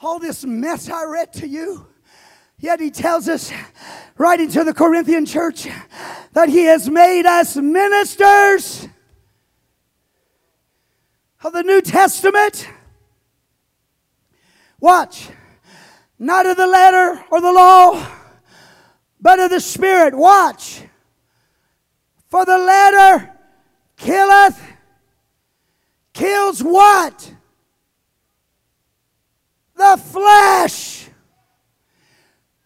[0.00, 1.88] All this mess I read to you
[2.58, 3.52] Yet he tells us,
[4.16, 5.68] writing to the Corinthian church,
[6.32, 8.88] that he has made us ministers
[11.44, 12.68] of the New Testament.
[14.80, 15.28] Watch.
[16.18, 18.06] Not of the letter or the law,
[19.20, 20.14] but of the Spirit.
[20.14, 20.82] Watch.
[22.28, 23.32] For the letter
[23.96, 24.60] killeth,
[26.12, 27.34] kills what?
[29.76, 31.08] The flesh.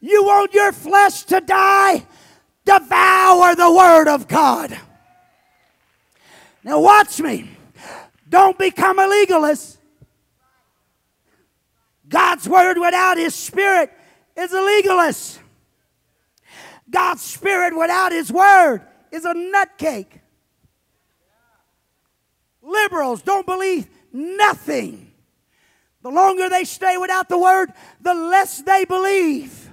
[0.00, 2.06] You want your flesh to die?
[2.64, 4.78] Devour the Word of God.
[6.62, 7.50] Now, watch me.
[8.28, 9.78] Don't become a legalist.
[12.08, 13.90] God's word without his spirit
[14.36, 15.40] is a legalist.
[16.90, 18.82] God's spirit without his word
[19.12, 20.20] is a nutcake.
[22.62, 25.12] Liberals don't believe nothing.
[26.02, 29.69] The longer they stay without the word, the less they believe.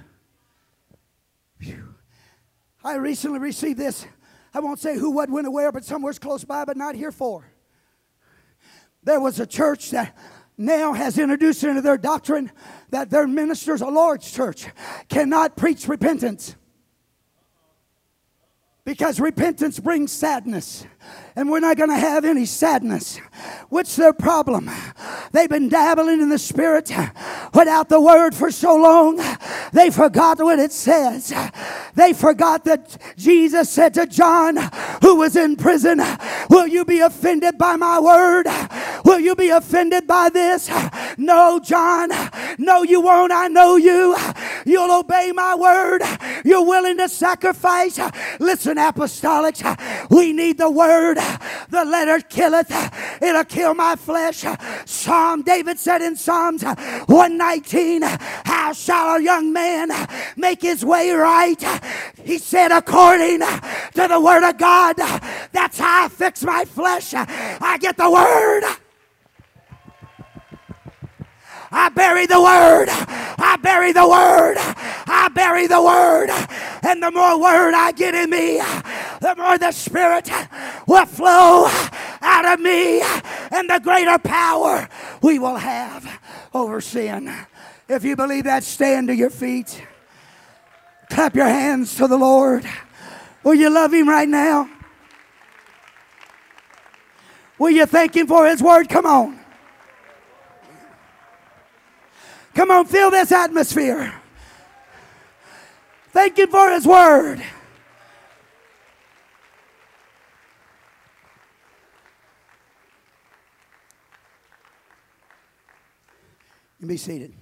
[2.84, 4.06] I recently received this.
[4.54, 7.12] I won't say who, what, when, or where, but somewhere's close by, but not here
[7.12, 7.50] for.
[9.02, 10.16] There was a church that
[10.56, 12.50] now has introduced into their doctrine
[12.90, 14.66] that their ministers, a Lord's church,
[15.08, 16.56] cannot preach repentance
[18.84, 20.86] because repentance brings sadness
[21.38, 23.20] and we're not going to have any sadness.
[23.68, 24.68] What's their problem?
[25.30, 26.90] They've been dabbling in the Spirit
[27.54, 29.20] without the Word for so long,
[29.72, 31.32] they forgot what it says.
[31.94, 34.56] They forgot that Jesus said to John,
[35.00, 36.00] who was in prison,
[36.50, 38.46] Will you be offended by my Word?
[39.04, 40.68] Will you be offended by this?
[41.16, 42.10] No, John.
[42.58, 43.30] No, you won't.
[43.30, 44.16] I know you.
[44.68, 46.02] You'll obey my Word.
[46.44, 47.98] You're willing to sacrifice.
[48.38, 49.62] Listen, apostolics,
[50.10, 51.16] we need the Word.
[51.70, 52.70] The letter killeth,
[53.22, 54.44] it'll kill my flesh.
[54.84, 59.90] Psalm, David said in Psalms 119, How shall a young man
[60.36, 61.62] make his way right?
[62.22, 64.96] He said, according to the word of God.
[65.52, 67.14] That's how I fix my flesh.
[67.14, 68.87] I get the word.
[71.70, 72.88] I bury the word.
[72.90, 74.56] I bury the word.
[74.58, 76.30] I bury the word.
[76.82, 78.58] And the more word I get in me,
[79.20, 80.30] the more the Spirit
[80.86, 81.66] will flow
[82.20, 83.00] out of me,
[83.50, 84.88] and the greater power
[85.22, 86.20] we will have
[86.54, 87.32] over sin.
[87.88, 89.82] If you believe that, stand to your feet.
[91.10, 92.64] Clap your hands to the Lord.
[93.42, 94.68] Will you love Him right now?
[97.58, 98.88] Will you thank Him for His word?
[98.88, 99.37] Come on.
[102.58, 104.12] Come on, feel this atmosphere.
[106.08, 107.40] Thank Him for His word.
[116.80, 117.32] You be seated.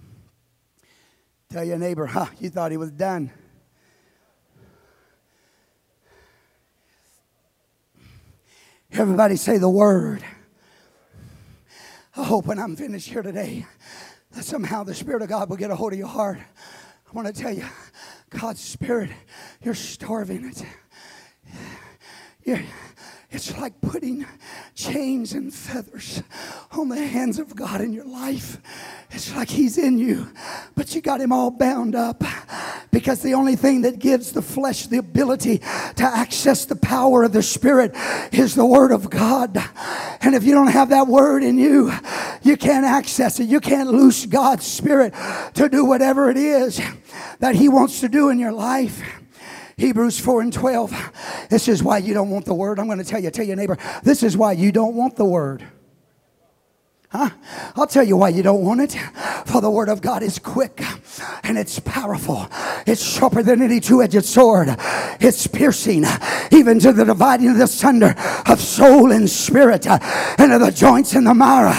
[1.48, 3.32] Tell your neighbor, huh, you thought he was done.
[8.92, 10.22] Everybody say the word.
[12.14, 13.64] I hope when I'm finished here today
[14.36, 16.38] that somehow the Spirit of God will get a hold of your heart.
[16.38, 17.64] I want to tell you,
[18.28, 19.10] God's Spirit,
[19.62, 20.62] you're starving it.
[22.44, 22.60] You're,
[23.30, 24.26] it's like putting
[24.74, 26.22] chains and feathers
[26.70, 28.58] on the hands of God in your life.
[29.10, 30.28] It's like He's in you,
[30.74, 32.22] but you got Him all bound up
[32.96, 37.32] because the only thing that gives the flesh the ability to access the power of
[37.34, 37.92] the Spirit
[38.32, 39.58] is the Word of God.
[40.22, 41.92] And if you don't have that Word in you,
[42.42, 43.50] you can't access it.
[43.50, 45.12] You can't loose God's Spirit
[45.56, 46.80] to do whatever it is
[47.40, 49.02] that He wants to do in your life.
[49.76, 51.46] Hebrews 4 and 12.
[51.50, 52.78] This is why you don't want the word.
[52.78, 55.26] I'm going to tell you, tell your neighbor, this is why you don't want the
[55.26, 55.62] word.
[57.16, 57.30] Huh?
[57.76, 58.92] I'll tell you why you don't want it.
[59.46, 60.82] For the word of God is quick
[61.44, 62.46] and it's powerful.
[62.86, 64.68] It's sharper than any two edged sword.
[65.18, 66.04] It's piercing
[66.52, 71.14] even to the dividing of the sunder of soul and spirit and of the joints
[71.14, 71.72] and the marrow.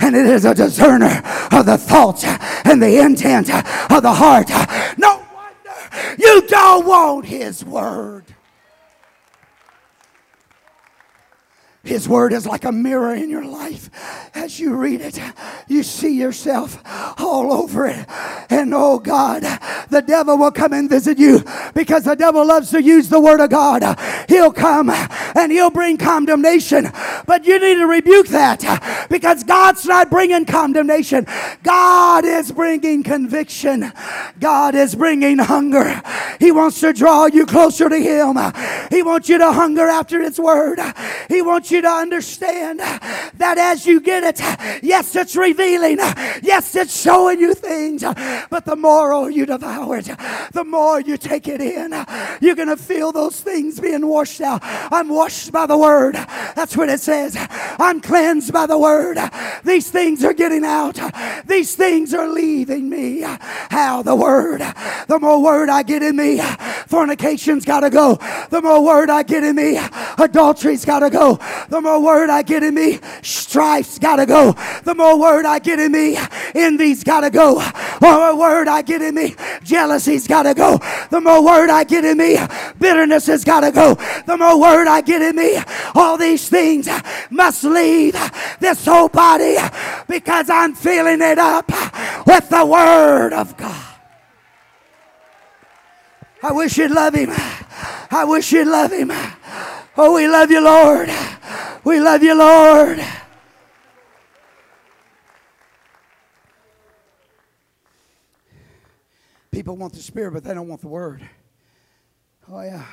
[0.00, 1.20] And it is a discerner
[1.52, 3.50] of the thoughts and the intent
[3.92, 4.48] of the heart.
[4.96, 8.24] No wonder you don't want his word.
[11.88, 13.88] His word is like a mirror in your life.
[14.34, 15.18] As you read it,
[15.68, 16.82] you see yourself
[17.18, 18.04] all over it.
[18.50, 19.42] And oh God,
[19.88, 23.40] the devil will come and visit you because the devil loves to use the word
[23.40, 23.82] of God.
[24.28, 26.90] He'll come and he'll bring condemnation.
[27.26, 31.26] But you need to rebuke that because God's not bringing condemnation.
[31.62, 33.92] God is bringing conviction.
[34.38, 36.02] God is bringing hunger.
[36.38, 38.36] He wants to draw you closer to Him.
[38.90, 40.78] He wants you to hunger after His word.
[41.28, 44.40] He wants you to understand that as you get it,
[44.82, 45.98] yes, it's revealing.
[46.42, 48.02] Yes, it's showing you things.
[48.50, 50.10] But the more oh, you devour it,
[50.52, 51.92] the more you take it in,
[52.40, 54.60] you're going to feel those things being washed out.
[54.62, 56.14] I'm washed by the word.
[56.14, 57.36] That's what it says.
[57.78, 59.18] I'm cleansed by the word.
[59.64, 60.98] These things are getting out.
[61.46, 63.22] These things are leaving me.
[63.22, 64.60] How the word.
[65.08, 66.40] The more word I get in me,
[66.86, 68.16] fornication's got to go.
[68.50, 69.78] The more word I get in me,
[70.18, 71.38] adultery's got to go.
[71.68, 74.52] The more word I get in me, strife's got to go.
[74.84, 76.16] The more word I get in me,
[76.54, 77.56] envy's got to go.
[78.00, 80.78] The more word I get in me, jealousy's got to go.
[81.10, 82.38] The more word I get in me,
[82.78, 83.94] bitterness has got to go.
[84.26, 85.58] The more word I get in me,
[85.94, 86.88] all these things
[87.30, 88.16] must leave
[88.60, 89.56] this whole body
[90.06, 91.68] because I'm filling it up
[92.26, 93.84] with the Word of God.
[96.42, 97.30] I wish you'd love Him.
[98.10, 99.10] I wish you'd love Him.
[100.00, 101.10] Oh, we love you, Lord.
[101.82, 103.04] We love you, Lord.
[109.50, 111.28] People want the Spirit, but they don't want the Word.
[112.48, 112.86] Oh, yeah.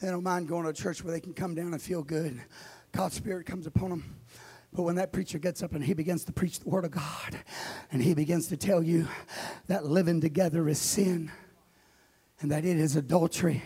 [0.00, 2.40] They don't mind going to a church where they can come down and feel good.
[2.92, 4.16] God's Spirit comes upon them.
[4.72, 7.38] But when that preacher gets up and he begins to preach the Word of God,
[7.92, 9.08] and he begins to tell you
[9.66, 11.30] that living together is sin,
[12.44, 13.62] and that it is adultery,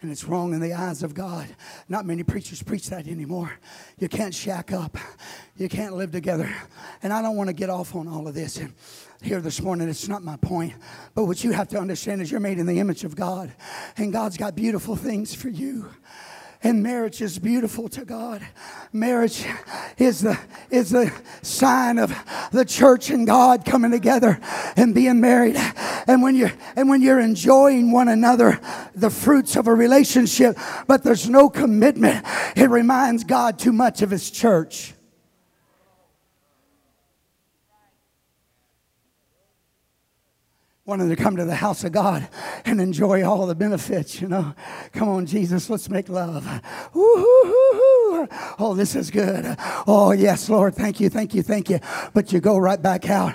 [0.00, 1.46] and it's wrong in the eyes of God.
[1.90, 3.52] Not many preachers preach that anymore.
[3.98, 4.96] You can't shack up,
[5.58, 6.50] you can't live together.
[7.02, 8.72] And I don't want to get off on all of this and
[9.20, 9.90] here this morning.
[9.90, 10.72] It's not my point.
[11.14, 13.52] But what you have to understand is you're made in the image of God,
[13.98, 15.90] and God's got beautiful things for you.
[16.64, 18.40] And marriage is beautiful to God.
[18.90, 19.44] Marriage
[19.98, 20.38] is the,
[20.70, 21.12] is the
[21.42, 22.10] sign of
[22.52, 24.40] the church and God coming together
[24.74, 25.56] and being married.
[26.06, 28.58] And when you're, and when you're enjoying one another,
[28.94, 30.56] the fruits of a relationship,
[30.86, 32.24] but there's no commitment,
[32.56, 34.93] it reminds God too much of His church.
[40.86, 42.28] Wanting to come to the house of God
[42.66, 44.54] and enjoy all the benefits, you know.
[44.92, 46.46] Come on, Jesus, let's make love.
[46.94, 49.56] Oh, this is good.
[49.86, 51.80] Oh, yes, Lord, thank you, thank you, thank you.
[52.12, 53.34] But you go right back out.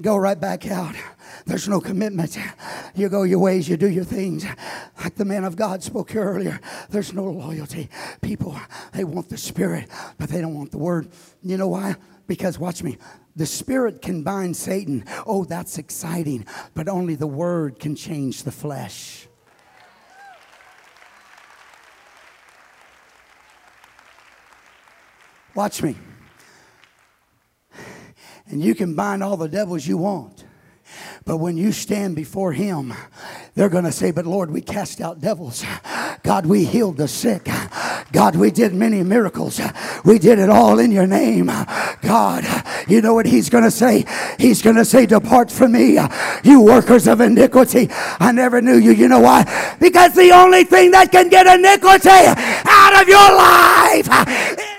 [0.00, 0.94] Go right back out.
[1.46, 2.38] There's no commitment.
[2.94, 4.44] You go your ways, you do your things.
[5.00, 7.88] Like the man of God spoke earlier, there's no loyalty.
[8.20, 8.58] People,
[8.92, 9.88] they want the spirit,
[10.18, 11.08] but they don't want the word.
[11.42, 11.96] You know why?
[12.26, 12.98] Because, watch me,
[13.36, 15.04] the Spirit can bind Satan.
[15.26, 16.46] Oh, that's exciting.
[16.74, 19.28] But only the Word can change the flesh.
[25.54, 25.96] Watch me.
[28.48, 30.44] And you can bind all the devils you want.
[31.24, 32.94] But when you stand before Him,
[33.54, 35.64] they're going to say, But Lord, we cast out devils.
[36.22, 37.48] God, we healed the sick.
[38.12, 39.60] God, we did many miracles.
[40.04, 41.46] We did it all in your name.
[42.02, 42.44] God,
[42.88, 44.04] you know what He's going to say?
[44.38, 45.98] He's going to say, Depart from me,
[46.44, 47.88] you workers of iniquity.
[47.90, 48.92] I never knew you.
[48.92, 49.76] You know why?
[49.80, 52.08] Because the only thing that can get iniquity
[52.68, 54.75] out of your life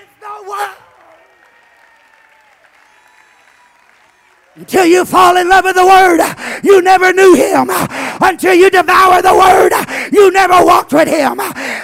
[4.58, 6.20] Until you fall in love with the Word,
[6.64, 7.68] you never knew Him.
[7.70, 9.72] Until you devour the Word,
[10.12, 11.36] you never walked with Him.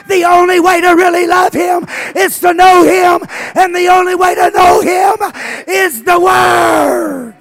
[0.09, 4.35] The only way to really love Him is to know Him, and the only way
[4.35, 5.15] to know Him
[5.69, 7.37] is the Word.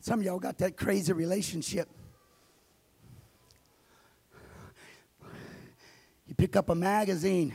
[0.00, 1.88] Some of y'all got that crazy relationship
[6.36, 7.54] pick up a magazine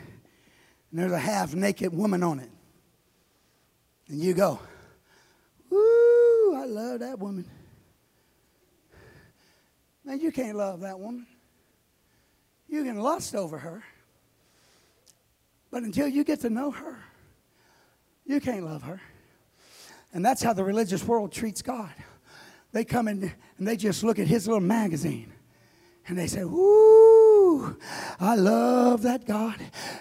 [0.92, 2.50] and there's a half naked woman on it.
[4.08, 4.60] And you go,
[5.72, 7.50] Ooh, I love that woman.
[10.04, 11.28] Man, you can't love that woman.
[12.68, 13.84] You can lust over her.
[15.70, 16.98] But until you get to know her,
[18.26, 19.02] you can't love her.
[20.14, 21.94] And that's how the religious world treats God.
[22.74, 25.32] They come in and they just look at his little magazine
[26.08, 26.44] and they say,
[28.20, 29.56] I love that God.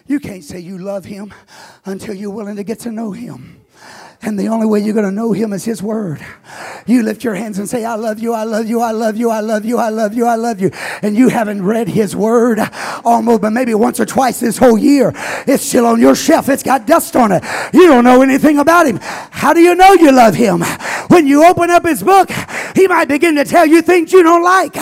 [0.06, 1.32] You can't say you love him
[1.84, 3.60] until you're willing to get to know him.
[4.22, 6.24] And the only way you're going to know him is his word.
[6.86, 9.30] You lift your hands and say, I love you, I love you, I love you,
[9.30, 10.70] I love you, I love you, I love you.
[11.02, 12.58] And you haven't read his word
[13.04, 15.12] almost, but maybe once or twice this whole year.
[15.46, 16.48] It's still on your shelf.
[16.48, 17.42] It's got dust on it.
[17.72, 18.98] You don't know anything about him.
[19.00, 20.62] How do you know you love him?
[21.08, 22.30] When you open up his book,
[22.74, 24.74] he might begin to tell you things you don't like.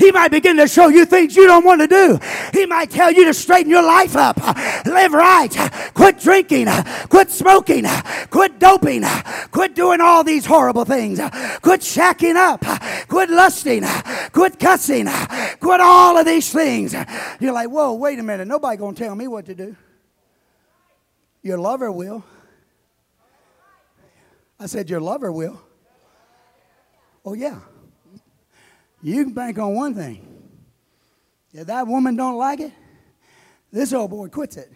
[0.00, 2.18] He might begin to show you things you don't want to do.
[2.52, 4.38] He might tell you to straighten your life up,
[4.86, 5.54] live right,
[5.94, 6.68] quit drinking,
[7.08, 7.84] quit smoking,
[8.30, 9.04] quit doping,
[9.50, 11.18] quit doing all these horrible things,
[11.62, 12.64] quit shacking up,
[13.08, 13.84] quit lusting,
[14.32, 15.06] quit cussing,
[15.60, 16.94] quit all of these things.
[17.40, 18.48] You're like, whoa, wait a minute.
[18.48, 19.76] Nobody gonna tell me what to do.
[21.42, 22.24] Your lover will.
[24.58, 25.60] I said, Your lover will.
[27.24, 27.60] Oh, yeah.
[29.02, 30.26] You can bank on one thing.
[31.52, 32.72] If that woman don't like it,
[33.70, 34.72] this old boy quits it.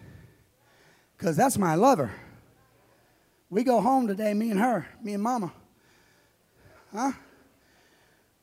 [1.17, 2.11] Because that's my lover.
[3.49, 5.51] We go home today, me and her, me and mama.
[6.93, 7.11] Huh?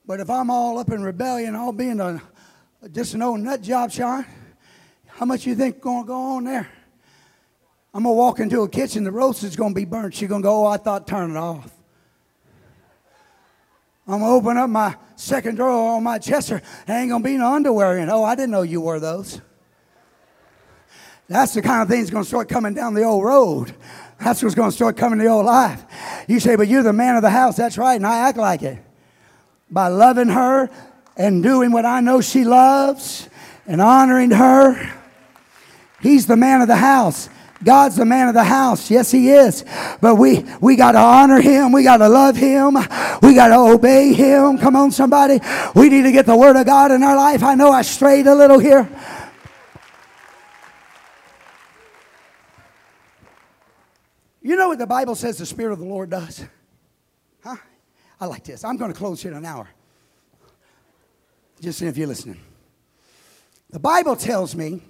[0.06, 2.22] But if I'm all up in rebellion, all being a,
[2.92, 4.24] just an old nut job, Sean,
[5.06, 6.68] how much you think going to go on there?
[7.92, 10.14] I'm going to walk into a kitchen, the roast is going to be burnt.
[10.14, 11.72] She's going to go, oh, I thought turn it off.
[14.08, 16.62] I'm gonna open up my second drawer on my chester.
[16.86, 18.08] There ain't gonna be no underwear in.
[18.08, 19.40] Oh, I didn't know you wore those.
[21.28, 23.74] That's the kind of thing that's gonna start coming down the old road.
[24.20, 25.84] That's what's gonna start coming to your life.
[26.28, 27.56] You say, but you're the man of the house.
[27.56, 28.78] That's right, and I act like it.
[29.70, 30.70] By loving her
[31.16, 33.28] and doing what I know she loves
[33.66, 34.94] and honoring her.
[36.00, 37.28] He's the man of the house.
[37.64, 38.90] God's the man of the house.
[38.90, 39.64] Yes, he is.
[40.00, 41.72] But we we got to honor him.
[41.72, 42.74] We got to love him.
[43.22, 44.58] We got to obey him.
[44.58, 45.40] Come on, somebody.
[45.74, 47.42] We need to get the word of God in our life.
[47.42, 48.88] I know I strayed a little here.
[54.46, 56.44] You know what the Bible says the Spirit of the Lord does?
[57.42, 57.56] Huh?
[58.20, 58.62] I like this.
[58.62, 59.68] I'm going to close here in an hour.
[61.60, 62.40] Just if you're listening.
[63.70, 64.82] The Bible tells me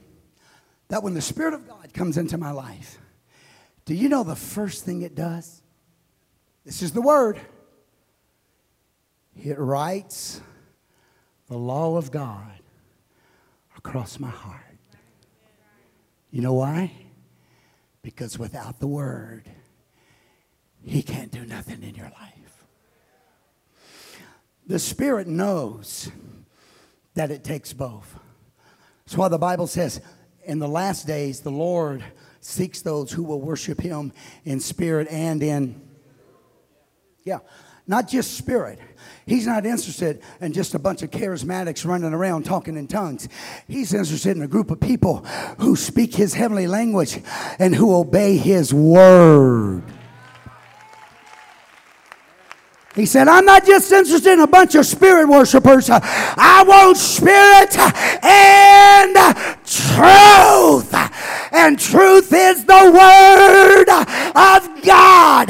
[0.88, 2.98] that when the Spirit of God comes into my life,
[3.86, 5.62] do you know the first thing it does?
[6.66, 7.40] This is the Word.
[9.42, 10.38] It writes
[11.48, 12.60] the law of God
[13.74, 14.60] across my heart.
[16.30, 17.05] You know why?
[18.06, 19.50] Because without the Word,
[20.84, 22.64] He can't do nothing in your life.
[24.64, 26.12] The Spirit knows
[27.14, 28.16] that it takes both.
[29.04, 30.00] That's why the Bible says,
[30.44, 32.04] in the last days, the Lord
[32.40, 34.12] seeks those who will worship Him
[34.44, 35.80] in spirit and in,
[37.24, 37.40] yeah,
[37.86, 38.78] not just spirit.
[39.26, 43.28] He's not interested in just a bunch of charismatics running around talking in tongues.
[43.66, 45.24] He's interested in a group of people
[45.58, 47.20] who speak His heavenly language
[47.58, 49.82] and who obey His word.
[52.94, 55.90] He said, I'm not just interested in a bunch of spirit worshipers.
[55.90, 57.76] I want spirit
[58.24, 59.14] and
[59.66, 61.05] truth.
[61.52, 63.88] And truth is the word
[64.34, 65.48] of God.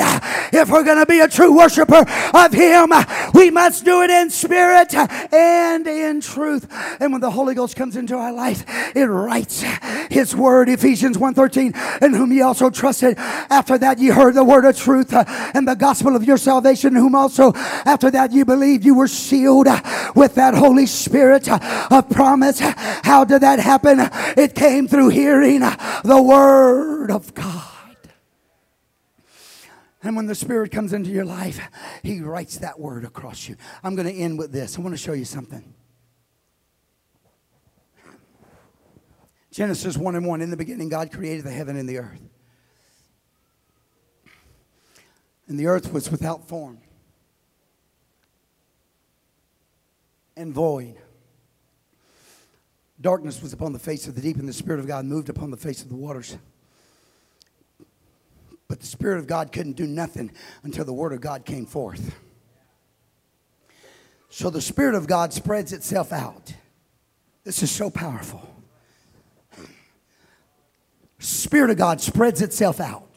[0.53, 2.93] If we're going to be a true worshiper of Him,
[3.35, 6.67] we must do it in spirit and in truth.
[7.01, 9.63] And when the Holy Ghost comes into our life, it writes
[10.11, 13.17] His word, Ephesians 1.13, in whom ye also trusted.
[13.19, 17.15] After that, ye heard the word of truth and the gospel of your salvation, whom
[17.15, 19.69] also after that you believed you were sealed
[20.15, 22.61] with that Holy Spirit of promise.
[22.61, 23.99] How did that happen?
[24.37, 25.63] It came through hearing
[26.05, 27.73] the word of God.
[30.03, 31.61] And when the Spirit comes into your life,
[32.03, 33.57] He writes that word across you.
[33.83, 34.79] I'm going to end with this.
[34.79, 35.75] I want to show you something.
[39.51, 42.21] Genesis 1 and 1 In the beginning, God created the heaven and the earth.
[45.49, 46.79] And the earth was without form
[50.37, 50.97] and void.
[53.01, 55.51] Darkness was upon the face of the deep, and the Spirit of God moved upon
[55.51, 56.37] the face of the waters.
[58.69, 60.33] But the Spirit of God couldn't do nothing
[60.63, 62.17] until the Word of God came forth.
[64.29, 66.53] So the Spirit of God spreads itself out.
[67.45, 68.43] This is so powerful.
[71.19, 73.09] Spirit of God spreads itself out.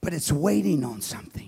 [0.00, 1.45] But it's waiting on something.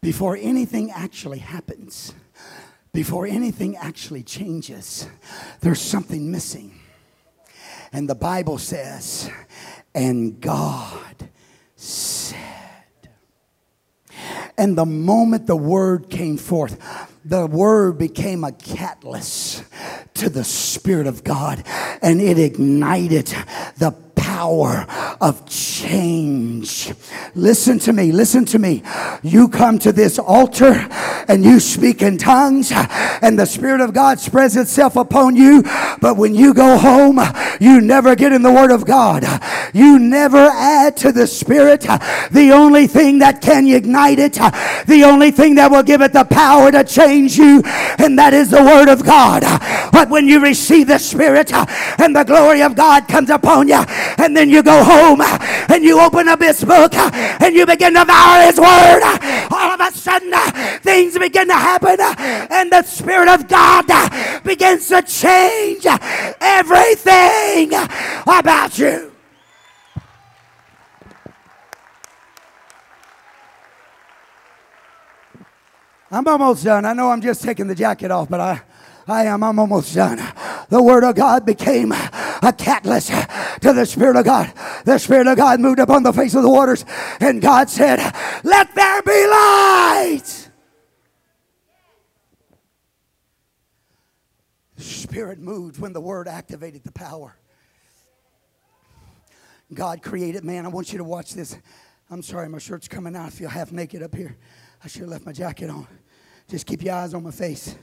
[0.00, 2.14] Before anything actually happens,
[2.92, 5.08] before anything actually changes,
[5.60, 6.78] there's something missing.
[7.92, 9.30] And the Bible says,
[9.94, 11.28] and God
[11.76, 12.36] said.
[14.56, 16.78] And the moment the word came forth,
[17.24, 19.64] the word became a catalyst
[20.14, 21.64] to the Spirit of God
[22.02, 23.26] and it ignited
[23.76, 24.86] the power
[25.20, 26.92] of change.
[27.34, 28.82] Listen to me, listen to me.
[29.22, 30.86] You come to this altar
[31.28, 35.62] and you speak in tongues, and the Spirit of God spreads itself upon you.
[36.00, 37.18] But when you go home,
[37.60, 39.24] you never get in the Word of God.
[39.74, 41.80] You never add to the Spirit.
[41.80, 46.24] The only thing that can ignite it, the only thing that will give it the
[46.24, 47.62] power to change you,
[47.98, 49.42] and that is the Word of God.
[49.92, 53.82] But when you receive the Spirit and the glory of God comes upon you,
[54.16, 57.64] and then you go home Uh, and you open up His book uh, and you
[57.64, 60.32] begin to devour His Word, uh, all of a sudden
[60.80, 63.86] things begin to happen and the Spirit of God
[64.42, 65.86] begins to change
[66.40, 67.72] everything
[68.26, 69.12] about you.
[76.10, 76.86] I'm almost done.
[76.86, 78.62] I know I'm just taking the jacket off, but I,
[79.08, 79.42] I am.
[79.42, 80.20] I'm almost done.
[80.68, 84.52] The Word of God became a catalyst to the Spirit of God.
[84.84, 86.84] The Spirit of God moved upon the face of the waters,
[87.20, 87.98] and God said,
[88.44, 90.50] Let there be light.
[94.76, 97.34] Spirit moved when the Word activated the power.
[99.72, 100.64] God created man.
[100.64, 101.56] I want you to watch this.
[102.10, 103.26] I'm sorry, my shirt's coming out.
[103.26, 104.36] I feel half naked up here.
[104.82, 105.86] I should have left my jacket on.
[106.48, 107.74] Just keep your eyes on my face.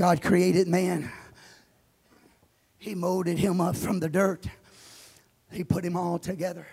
[0.00, 1.12] God created man.
[2.78, 4.46] He molded him up from the dirt.
[5.52, 6.66] He put him all together.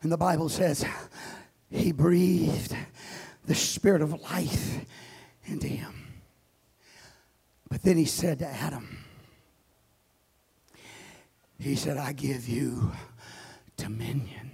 [0.00, 0.84] And the Bible says
[1.68, 2.76] he breathed
[3.44, 4.84] the spirit of life
[5.46, 5.92] into him.
[7.68, 8.96] But then he said to Adam,
[11.58, 12.92] He said, I give you
[13.76, 14.52] dominion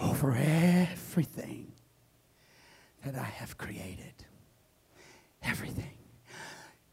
[0.00, 1.73] over everything
[3.04, 4.12] that I have created.
[5.42, 5.92] Everything.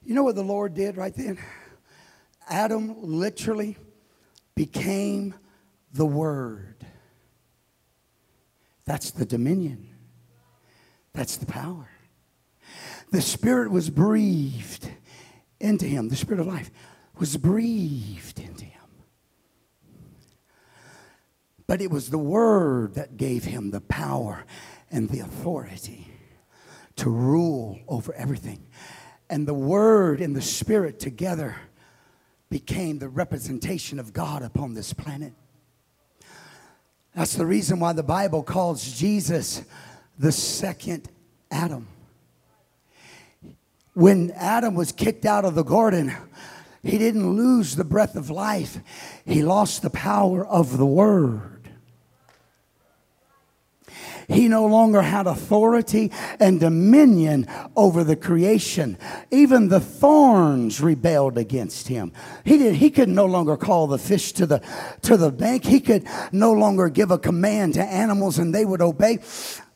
[0.03, 1.37] You know what the Lord did right then?
[2.49, 3.77] Adam literally
[4.55, 5.33] became
[5.93, 6.85] the Word.
[8.85, 9.87] That's the dominion.
[11.13, 11.89] That's the power.
[13.11, 14.89] The Spirit was breathed
[15.59, 16.09] into him.
[16.09, 16.71] The Spirit of life
[17.17, 18.81] was breathed into him.
[21.67, 24.45] But it was the Word that gave him the power
[24.91, 26.07] and the authority
[26.97, 28.67] to rule over everything.
[29.29, 31.55] And the Word and the Spirit together
[32.49, 35.33] became the representation of God upon this planet.
[37.15, 39.63] That's the reason why the Bible calls Jesus
[40.19, 41.09] the second
[41.49, 41.87] Adam.
[43.93, 46.13] When Adam was kicked out of the garden,
[46.83, 48.79] he didn't lose the breath of life,
[49.25, 51.60] he lost the power of the word.
[54.27, 58.97] He no longer had authority and dominion over the creation.
[59.31, 62.11] Even the thorns rebelled against him.
[62.43, 64.61] He, did, he could no longer call the fish to the,
[65.03, 65.65] to the bank.
[65.65, 69.19] He could no longer give a command to animals and they would obey.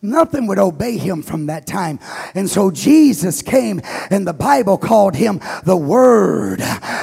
[0.09, 1.99] Nothing would obey him from that time.
[2.33, 6.61] And so Jesus came, and the Bible called him the Word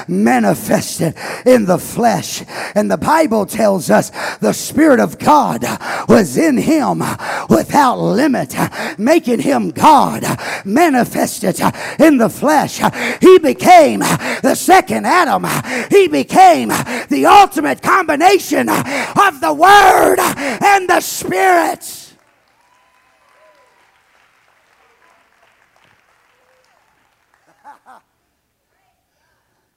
[0.09, 1.14] manifested
[1.46, 2.42] in the flesh.
[2.74, 5.64] And the Bible tells us the Spirit of God
[6.09, 7.03] was in him
[7.48, 8.55] without limit,
[8.98, 10.24] making him God
[10.64, 11.61] manifested
[11.98, 12.80] in the flesh.
[13.20, 15.44] He became the second Adam,
[15.90, 22.01] he became the ultimate combination of the Word and the Spirit.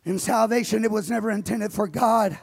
[0.06, 2.38] In salvation, it was never intended for God,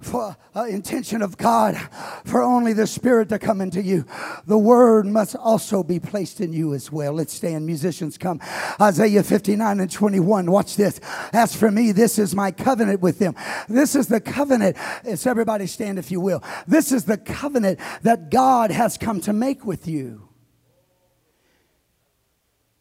[0.00, 1.76] for uh, intention of God,
[2.24, 4.06] for only the Spirit to come into you.
[4.46, 7.12] The Word must also be placed in you as well.
[7.12, 8.40] Let's stand, musicians, come.
[8.80, 10.48] Isaiah 59 and 21.
[10.48, 11.00] Watch this.
[11.32, 13.34] As for me, this is my covenant with them.
[13.68, 14.76] This is the covenant.
[15.02, 16.44] It's everybody stand, if you will.
[16.68, 20.28] This is the covenant that God has come to make with you.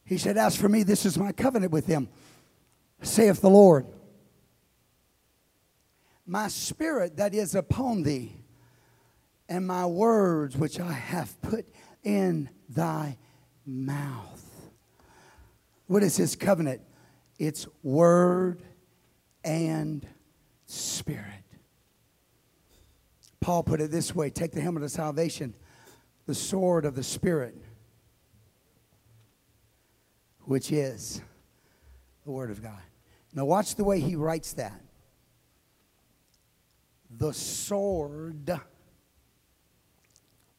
[0.06, 2.10] He said, As for me, this is my covenant with them,
[3.02, 3.88] saith the Lord
[6.26, 8.36] my spirit that is upon thee,
[9.50, 11.68] and my words which I have put
[12.04, 13.18] in thy
[13.66, 14.44] mouth.
[15.88, 16.82] What is his covenant?
[17.38, 18.64] It's word
[19.44, 20.08] and
[20.66, 21.44] spirit.
[23.42, 25.54] Paul put it this way take the helmet of salvation,
[26.26, 27.56] the sword of the Spirit,
[30.44, 31.22] which is
[32.24, 32.80] the Word of God.
[33.34, 34.80] Now, watch the way he writes that
[37.18, 38.60] the sword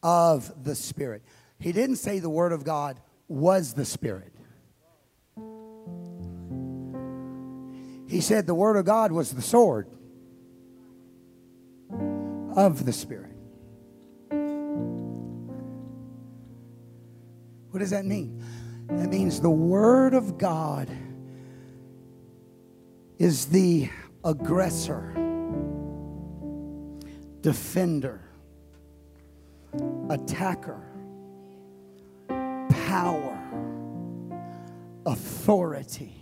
[0.02, 1.22] of the Spirit.
[1.58, 4.32] He didn't say the Word of God was the Spirit.
[8.06, 9.88] He said the Word of God was the sword
[12.54, 13.32] of the Spirit.
[17.70, 18.40] What does that mean?
[18.88, 20.88] That means the Word of God
[23.18, 23.88] is the
[24.22, 25.23] aggressor
[27.44, 28.20] defender,
[30.08, 30.80] attacker,
[32.26, 33.38] power,
[35.04, 36.14] authority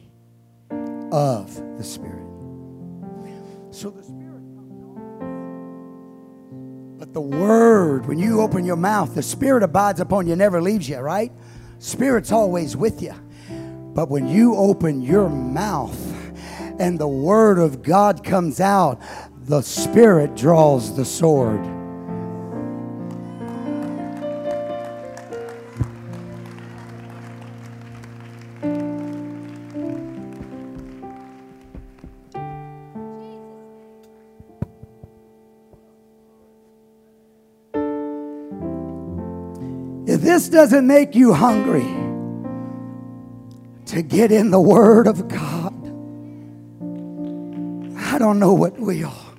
[1.12, 2.26] of the Spirit.
[3.70, 4.72] So the Spirit comes.
[6.98, 10.88] But the Word, when you open your mouth, the Spirit abides upon you, never leaves
[10.88, 11.30] you, right?
[11.78, 13.14] Spirit's always with you.
[13.94, 15.96] But when you open your mouth
[16.80, 19.00] and the Word of God comes out,
[19.46, 21.60] the Spirit draws the sword.
[40.06, 41.88] If this doesn't make you hungry
[43.86, 45.72] to get in the Word of God,
[47.96, 49.31] I don't know what will.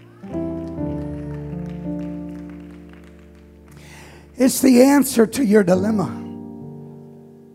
[4.36, 6.22] It's the answer to your dilemma.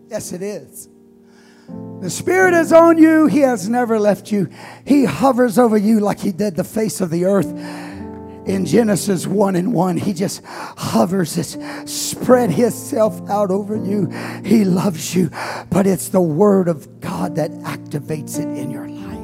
[0.08, 0.88] Yes, it is.
[2.00, 3.26] The Spirit is on you.
[3.26, 4.48] He has never left you.
[4.86, 7.52] He hovers over you like He did the face of the earth
[8.48, 9.96] in Genesis 1 and 1.
[9.98, 11.58] He just hovers, it's
[11.92, 14.06] spread Himself out over you.
[14.44, 15.30] He loves you,
[15.70, 19.18] but it's the Word of God that activates it in your life.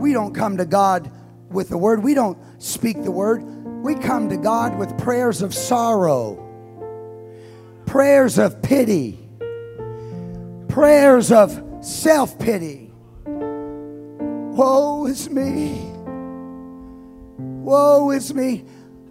[0.00, 1.10] We don't come to God
[1.50, 3.42] with the Word, we don't speak the Word.
[3.82, 6.36] We come to God with prayers of sorrow,
[7.86, 9.18] prayers of pity,
[10.68, 12.92] prayers of self pity.
[13.24, 15.80] Woe is me.
[17.38, 18.64] Woe is me.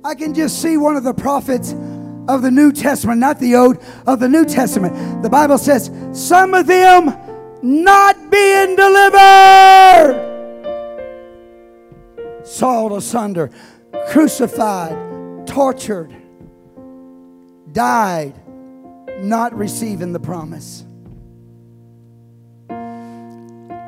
[0.03, 1.73] I can just see one of the prophets
[2.27, 5.23] of the New Testament, not the Old, of the New Testament.
[5.23, 7.07] The Bible says, some of them
[7.61, 10.28] not being delivered.
[12.49, 13.51] Sawed asunder
[14.09, 16.11] crucified, tortured,
[17.71, 18.33] died,
[19.21, 20.83] not receiving the promise.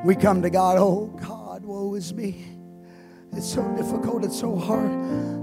[0.06, 2.46] We come to God, oh God, woe is me.
[3.34, 4.92] It's so difficult, it's so hard.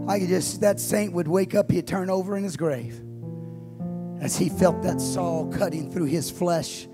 [0.08, 3.00] I could just, that saint would wake up, he'd turn over in his grave
[4.20, 6.86] as he felt that saw cutting through his flesh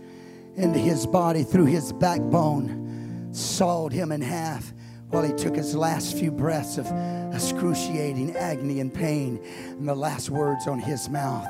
[0.56, 4.72] into his body, through his backbone, sawed him in half
[5.14, 6.90] while he took his last few breaths of
[7.32, 9.40] excruciating agony and pain.
[9.68, 11.46] And the last words on his mouth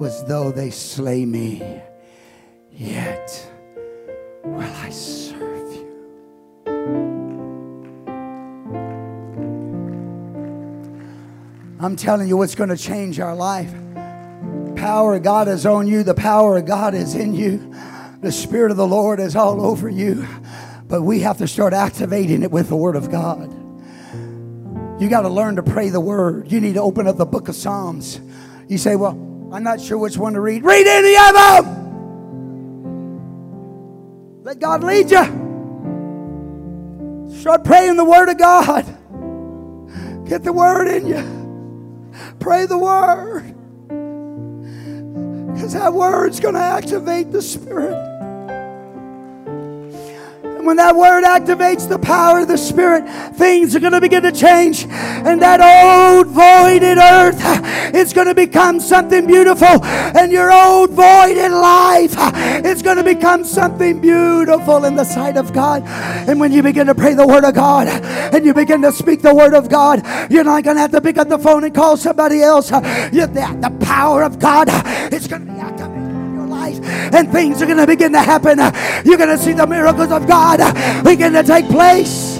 [0.00, 1.80] was, Though they slay me,
[2.72, 3.52] yet
[4.42, 5.86] will I serve you.
[11.78, 13.72] I'm telling you what's going to change our life.
[14.74, 17.72] Power of God is on you, the power of God is in you,
[18.22, 20.26] the Spirit of the Lord is all over you.
[20.88, 23.52] But we have to start activating it with the Word of God.
[25.00, 26.50] You got to learn to pray the Word.
[26.50, 28.20] You need to open up the book of Psalms.
[28.68, 29.12] You say, Well,
[29.52, 30.64] I'm not sure which one to read.
[30.64, 31.86] Read any of them!
[34.42, 35.24] Let God lead you.
[37.40, 38.86] Start praying the Word of God.
[40.28, 42.12] Get the Word in you.
[42.38, 43.54] Pray the Word.
[45.52, 48.15] Because that Word's going to activate the Spirit
[50.66, 54.32] when that word activates the power of the Spirit, things are going to begin to
[54.32, 54.84] change.
[54.86, 59.84] And that old voided earth is going to become something beautiful.
[59.84, 62.14] And your old voided life
[62.64, 65.82] is going to become something beautiful in the sight of God.
[66.28, 69.22] And when you begin to pray the word of God and you begin to speak
[69.22, 71.74] the word of God, you're not going to have to pick up the phone and
[71.74, 72.70] call somebody else.
[72.70, 74.68] The power of God
[75.12, 76.05] is going to be activated
[76.66, 78.58] life and things are going to begin to happen.
[79.04, 80.58] You're going to see the miracles of God
[81.04, 82.36] begin to take place.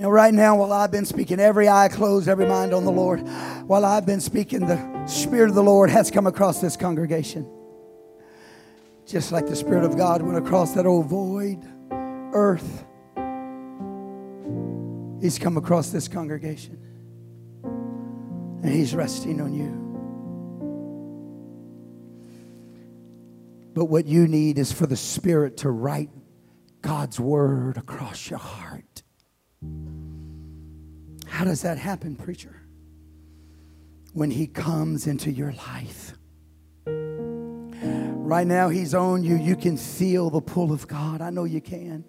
[0.00, 3.20] And right now, while I've been speaking, every eye closed, every mind on the Lord,
[3.66, 7.48] while I've been speaking, the Spirit of the Lord has come across this congregation.
[9.06, 11.64] Just like the Spirit of God went across that old void
[12.32, 12.84] earth,
[15.20, 16.87] He's come across this congregation
[18.62, 19.88] and He's resting on you.
[23.74, 26.10] But what you need is for the Spirit to write
[26.82, 29.02] God's Word across your heart.
[31.26, 32.62] How does that happen, preacher?
[34.14, 36.14] When He comes into your life.
[36.86, 39.36] Right now, He's on you.
[39.36, 41.22] You can feel the pull of God.
[41.22, 42.04] I know you can.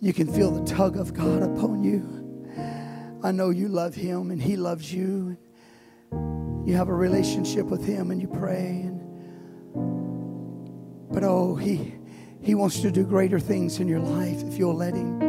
[0.00, 3.20] You can feel the tug of God upon you.
[3.22, 5.36] I know you love Him and He loves you
[6.12, 9.00] you have a relationship with him and you pray and
[11.10, 11.94] but oh he
[12.42, 15.20] he wants to do greater things in your life if you'll let him.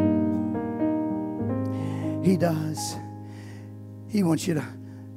[2.24, 2.96] He does.
[4.08, 4.66] He wants you to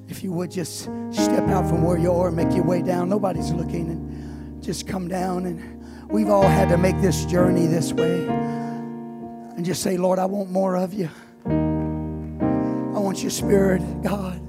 [0.09, 3.09] if you would just step out from where you are and make your way down.
[3.09, 7.93] Nobody's looking and just come down and we've all had to make this journey this
[7.93, 11.09] way and just say lord i want more of you.
[11.47, 14.44] I want your spirit god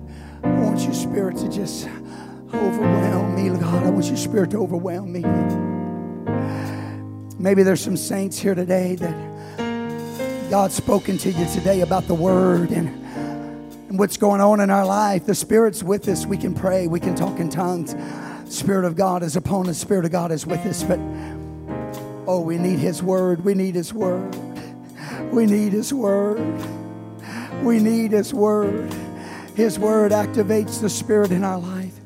[0.75, 1.87] want your spirit to just
[2.53, 3.83] overwhelm me, God.
[3.85, 5.21] I want your spirit to overwhelm me.
[7.39, 12.71] Maybe there's some saints here today that God's spoken to you today about the word
[12.71, 12.89] and,
[13.87, 15.25] and what's going on in our life.
[15.25, 16.25] The Spirit's with us.
[16.25, 17.95] We can pray, we can talk in tongues.
[18.53, 20.83] Spirit of God is upon us, Spirit of God is with us.
[20.83, 20.99] But
[22.27, 23.45] oh, we need His word.
[23.45, 24.35] We need His word.
[25.31, 26.41] We need His word.
[27.63, 29.04] We need His word.
[29.55, 31.99] His word activates the Spirit in our life.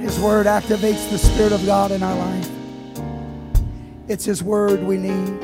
[0.00, 2.50] His Word activates the Spirit of God in our life.
[4.08, 5.38] It's His Word we need.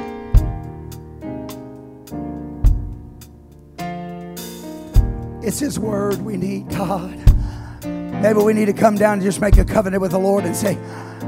[5.47, 7.23] It's His Word we need, God.
[7.85, 10.57] Maybe we need to come down and just make a covenant with the Lord and
[10.57, 10.77] say,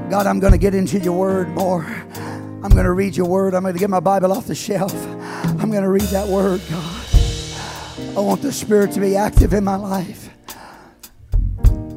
[0.09, 1.84] God, I'm going to get into your Word more.
[1.84, 3.53] I'm going to read your Word.
[3.53, 4.95] I'm going to get my Bible off the shelf.
[4.97, 6.97] I'm going to read that Word, God.
[8.19, 10.29] I want the Spirit to be active in my life.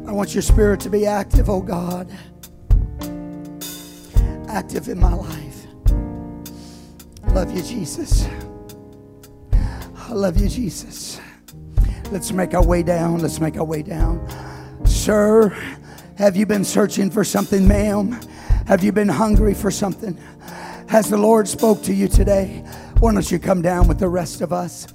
[0.08, 2.12] I want your Spirit to be active, oh God.
[4.48, 5.66] Active in my life.
[7.30, 8.28] Love you, Jesus.
[9.52, 11.20] I love you, Jesus.
[12.12, 13.18] Let's make our way down.
[13.18, 14.24] Let's make our way down.
[14.86, 15.50] Sir,
[16.20, 18.12] have you been searching for something, ma'am?
[18.68, 20.16] Have you been hungry for something?
[20.88, 22.64] Has the Lord spoke to you today?
[23.00, 24.86] Why don't you come down with the rest of us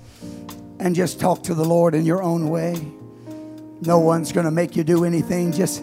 [0.79, 2.75] and just talk to the Lord in your own way?
[3.83, 5.53] No one's going to make you do anything.
[5.53, 5.83] Just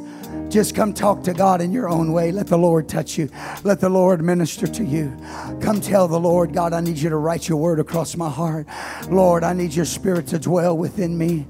[0.50, 2.32] just come talk to God in your own way.
[2.32, 3.30] Let the Lord touch you.
[3.64, 5.16] Let the Lord minister to you.
[5.62, 8.68] Come tell the Lord, God, I need you to write your word across my heart.
[9.10, 11.48] Lord, I need your spirit to dwell within me.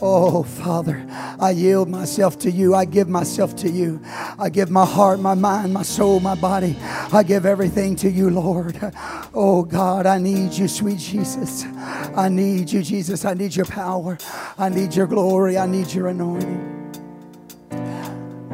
[0.00, 1.04] Oh, Father,
[1.38, 2.74] I yield myself to you.
[2.74, 4.00] I give myself to you.
[4.04, 6.76] I give my heart, my mind, my soul, my body.
[6.80, 8.78] I give everything to you, Lord.
[9.34, 11.64] Oh, God, I need you, sweet Jesus.
[12.16, 13.24] I need you, Jesus.
[13.24, 14.18] I need your power.
[14.58, 15.58] I need your glory.
[15.58, 16.70] I need your anointing.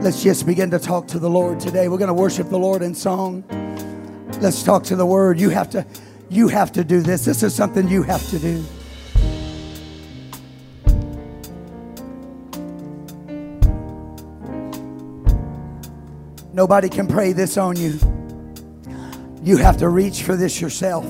[0.01, 1.89] Let's just begin to talk to the Lord today.
[1.89, 3.45] We're going to worship the Lord in song.
[4.41, 5.39] Let's talk to the word.
[5.39, 5.85] You have to
[6.31, 7.25] you have to do this.
[7.25, 8.65] This is something you have to do.
[16.53, 17.99] Nobody can pray this on you.
[19.43, 21.07] You have to reach for this yourself.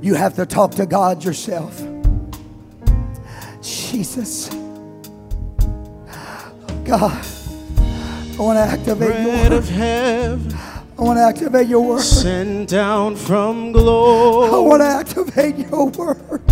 [0.00, 1.76] You have to talk to God yourself.
[3.62, 4.48] Jesus.
[6.84, 7.26] God,
[7.78, 9.74] I want to activate Bread your of word.
[9.74, 10.54] heaven,
[10.98, 12.00] I want to activate your word.
[12.02, 14.50] sent down from glory.
[14.50, 16.42] I want to activate your word.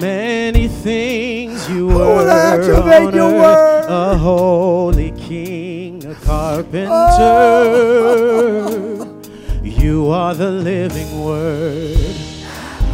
[0.00, 4.12] Many things you were activate on your earth, word.
[4.12, 6.90] a holy king, a carpenter.
[6.90, 9.22] Oh.
[9.62, 11.96] You are the living word.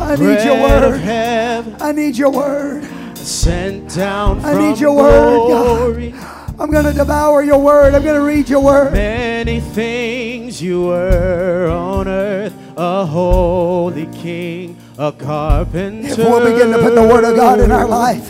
[0.00, 1.00] I need your Bread word.
[1.00, 2.84] heaven, I need your word.
[3.16, 5.76] sent down I from need your word, God.
[5.76, 6.14] glory.
[6.58, 7.94] I'm going to devour your word.
[7.94, 8.92] I'm going to read your word.
[8.92, 16.08] Many things you were on earth, a holy king, a carpenter.
[16.08, 18.28] If we'll begin to put the word of God in our life,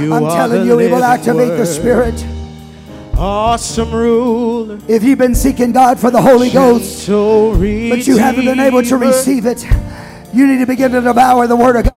[0.00, 1.66] You I'm telling you, it will activate the.
[1.66, 2.24] Spirit.
[3.16, 8.58] Awesome ruler, If you've been seeking God for the Holy Ghost, but you haven't been
[8.58, 9.64] able to receive it,
[10.32, 11.92] you need to begin to devour the word of God.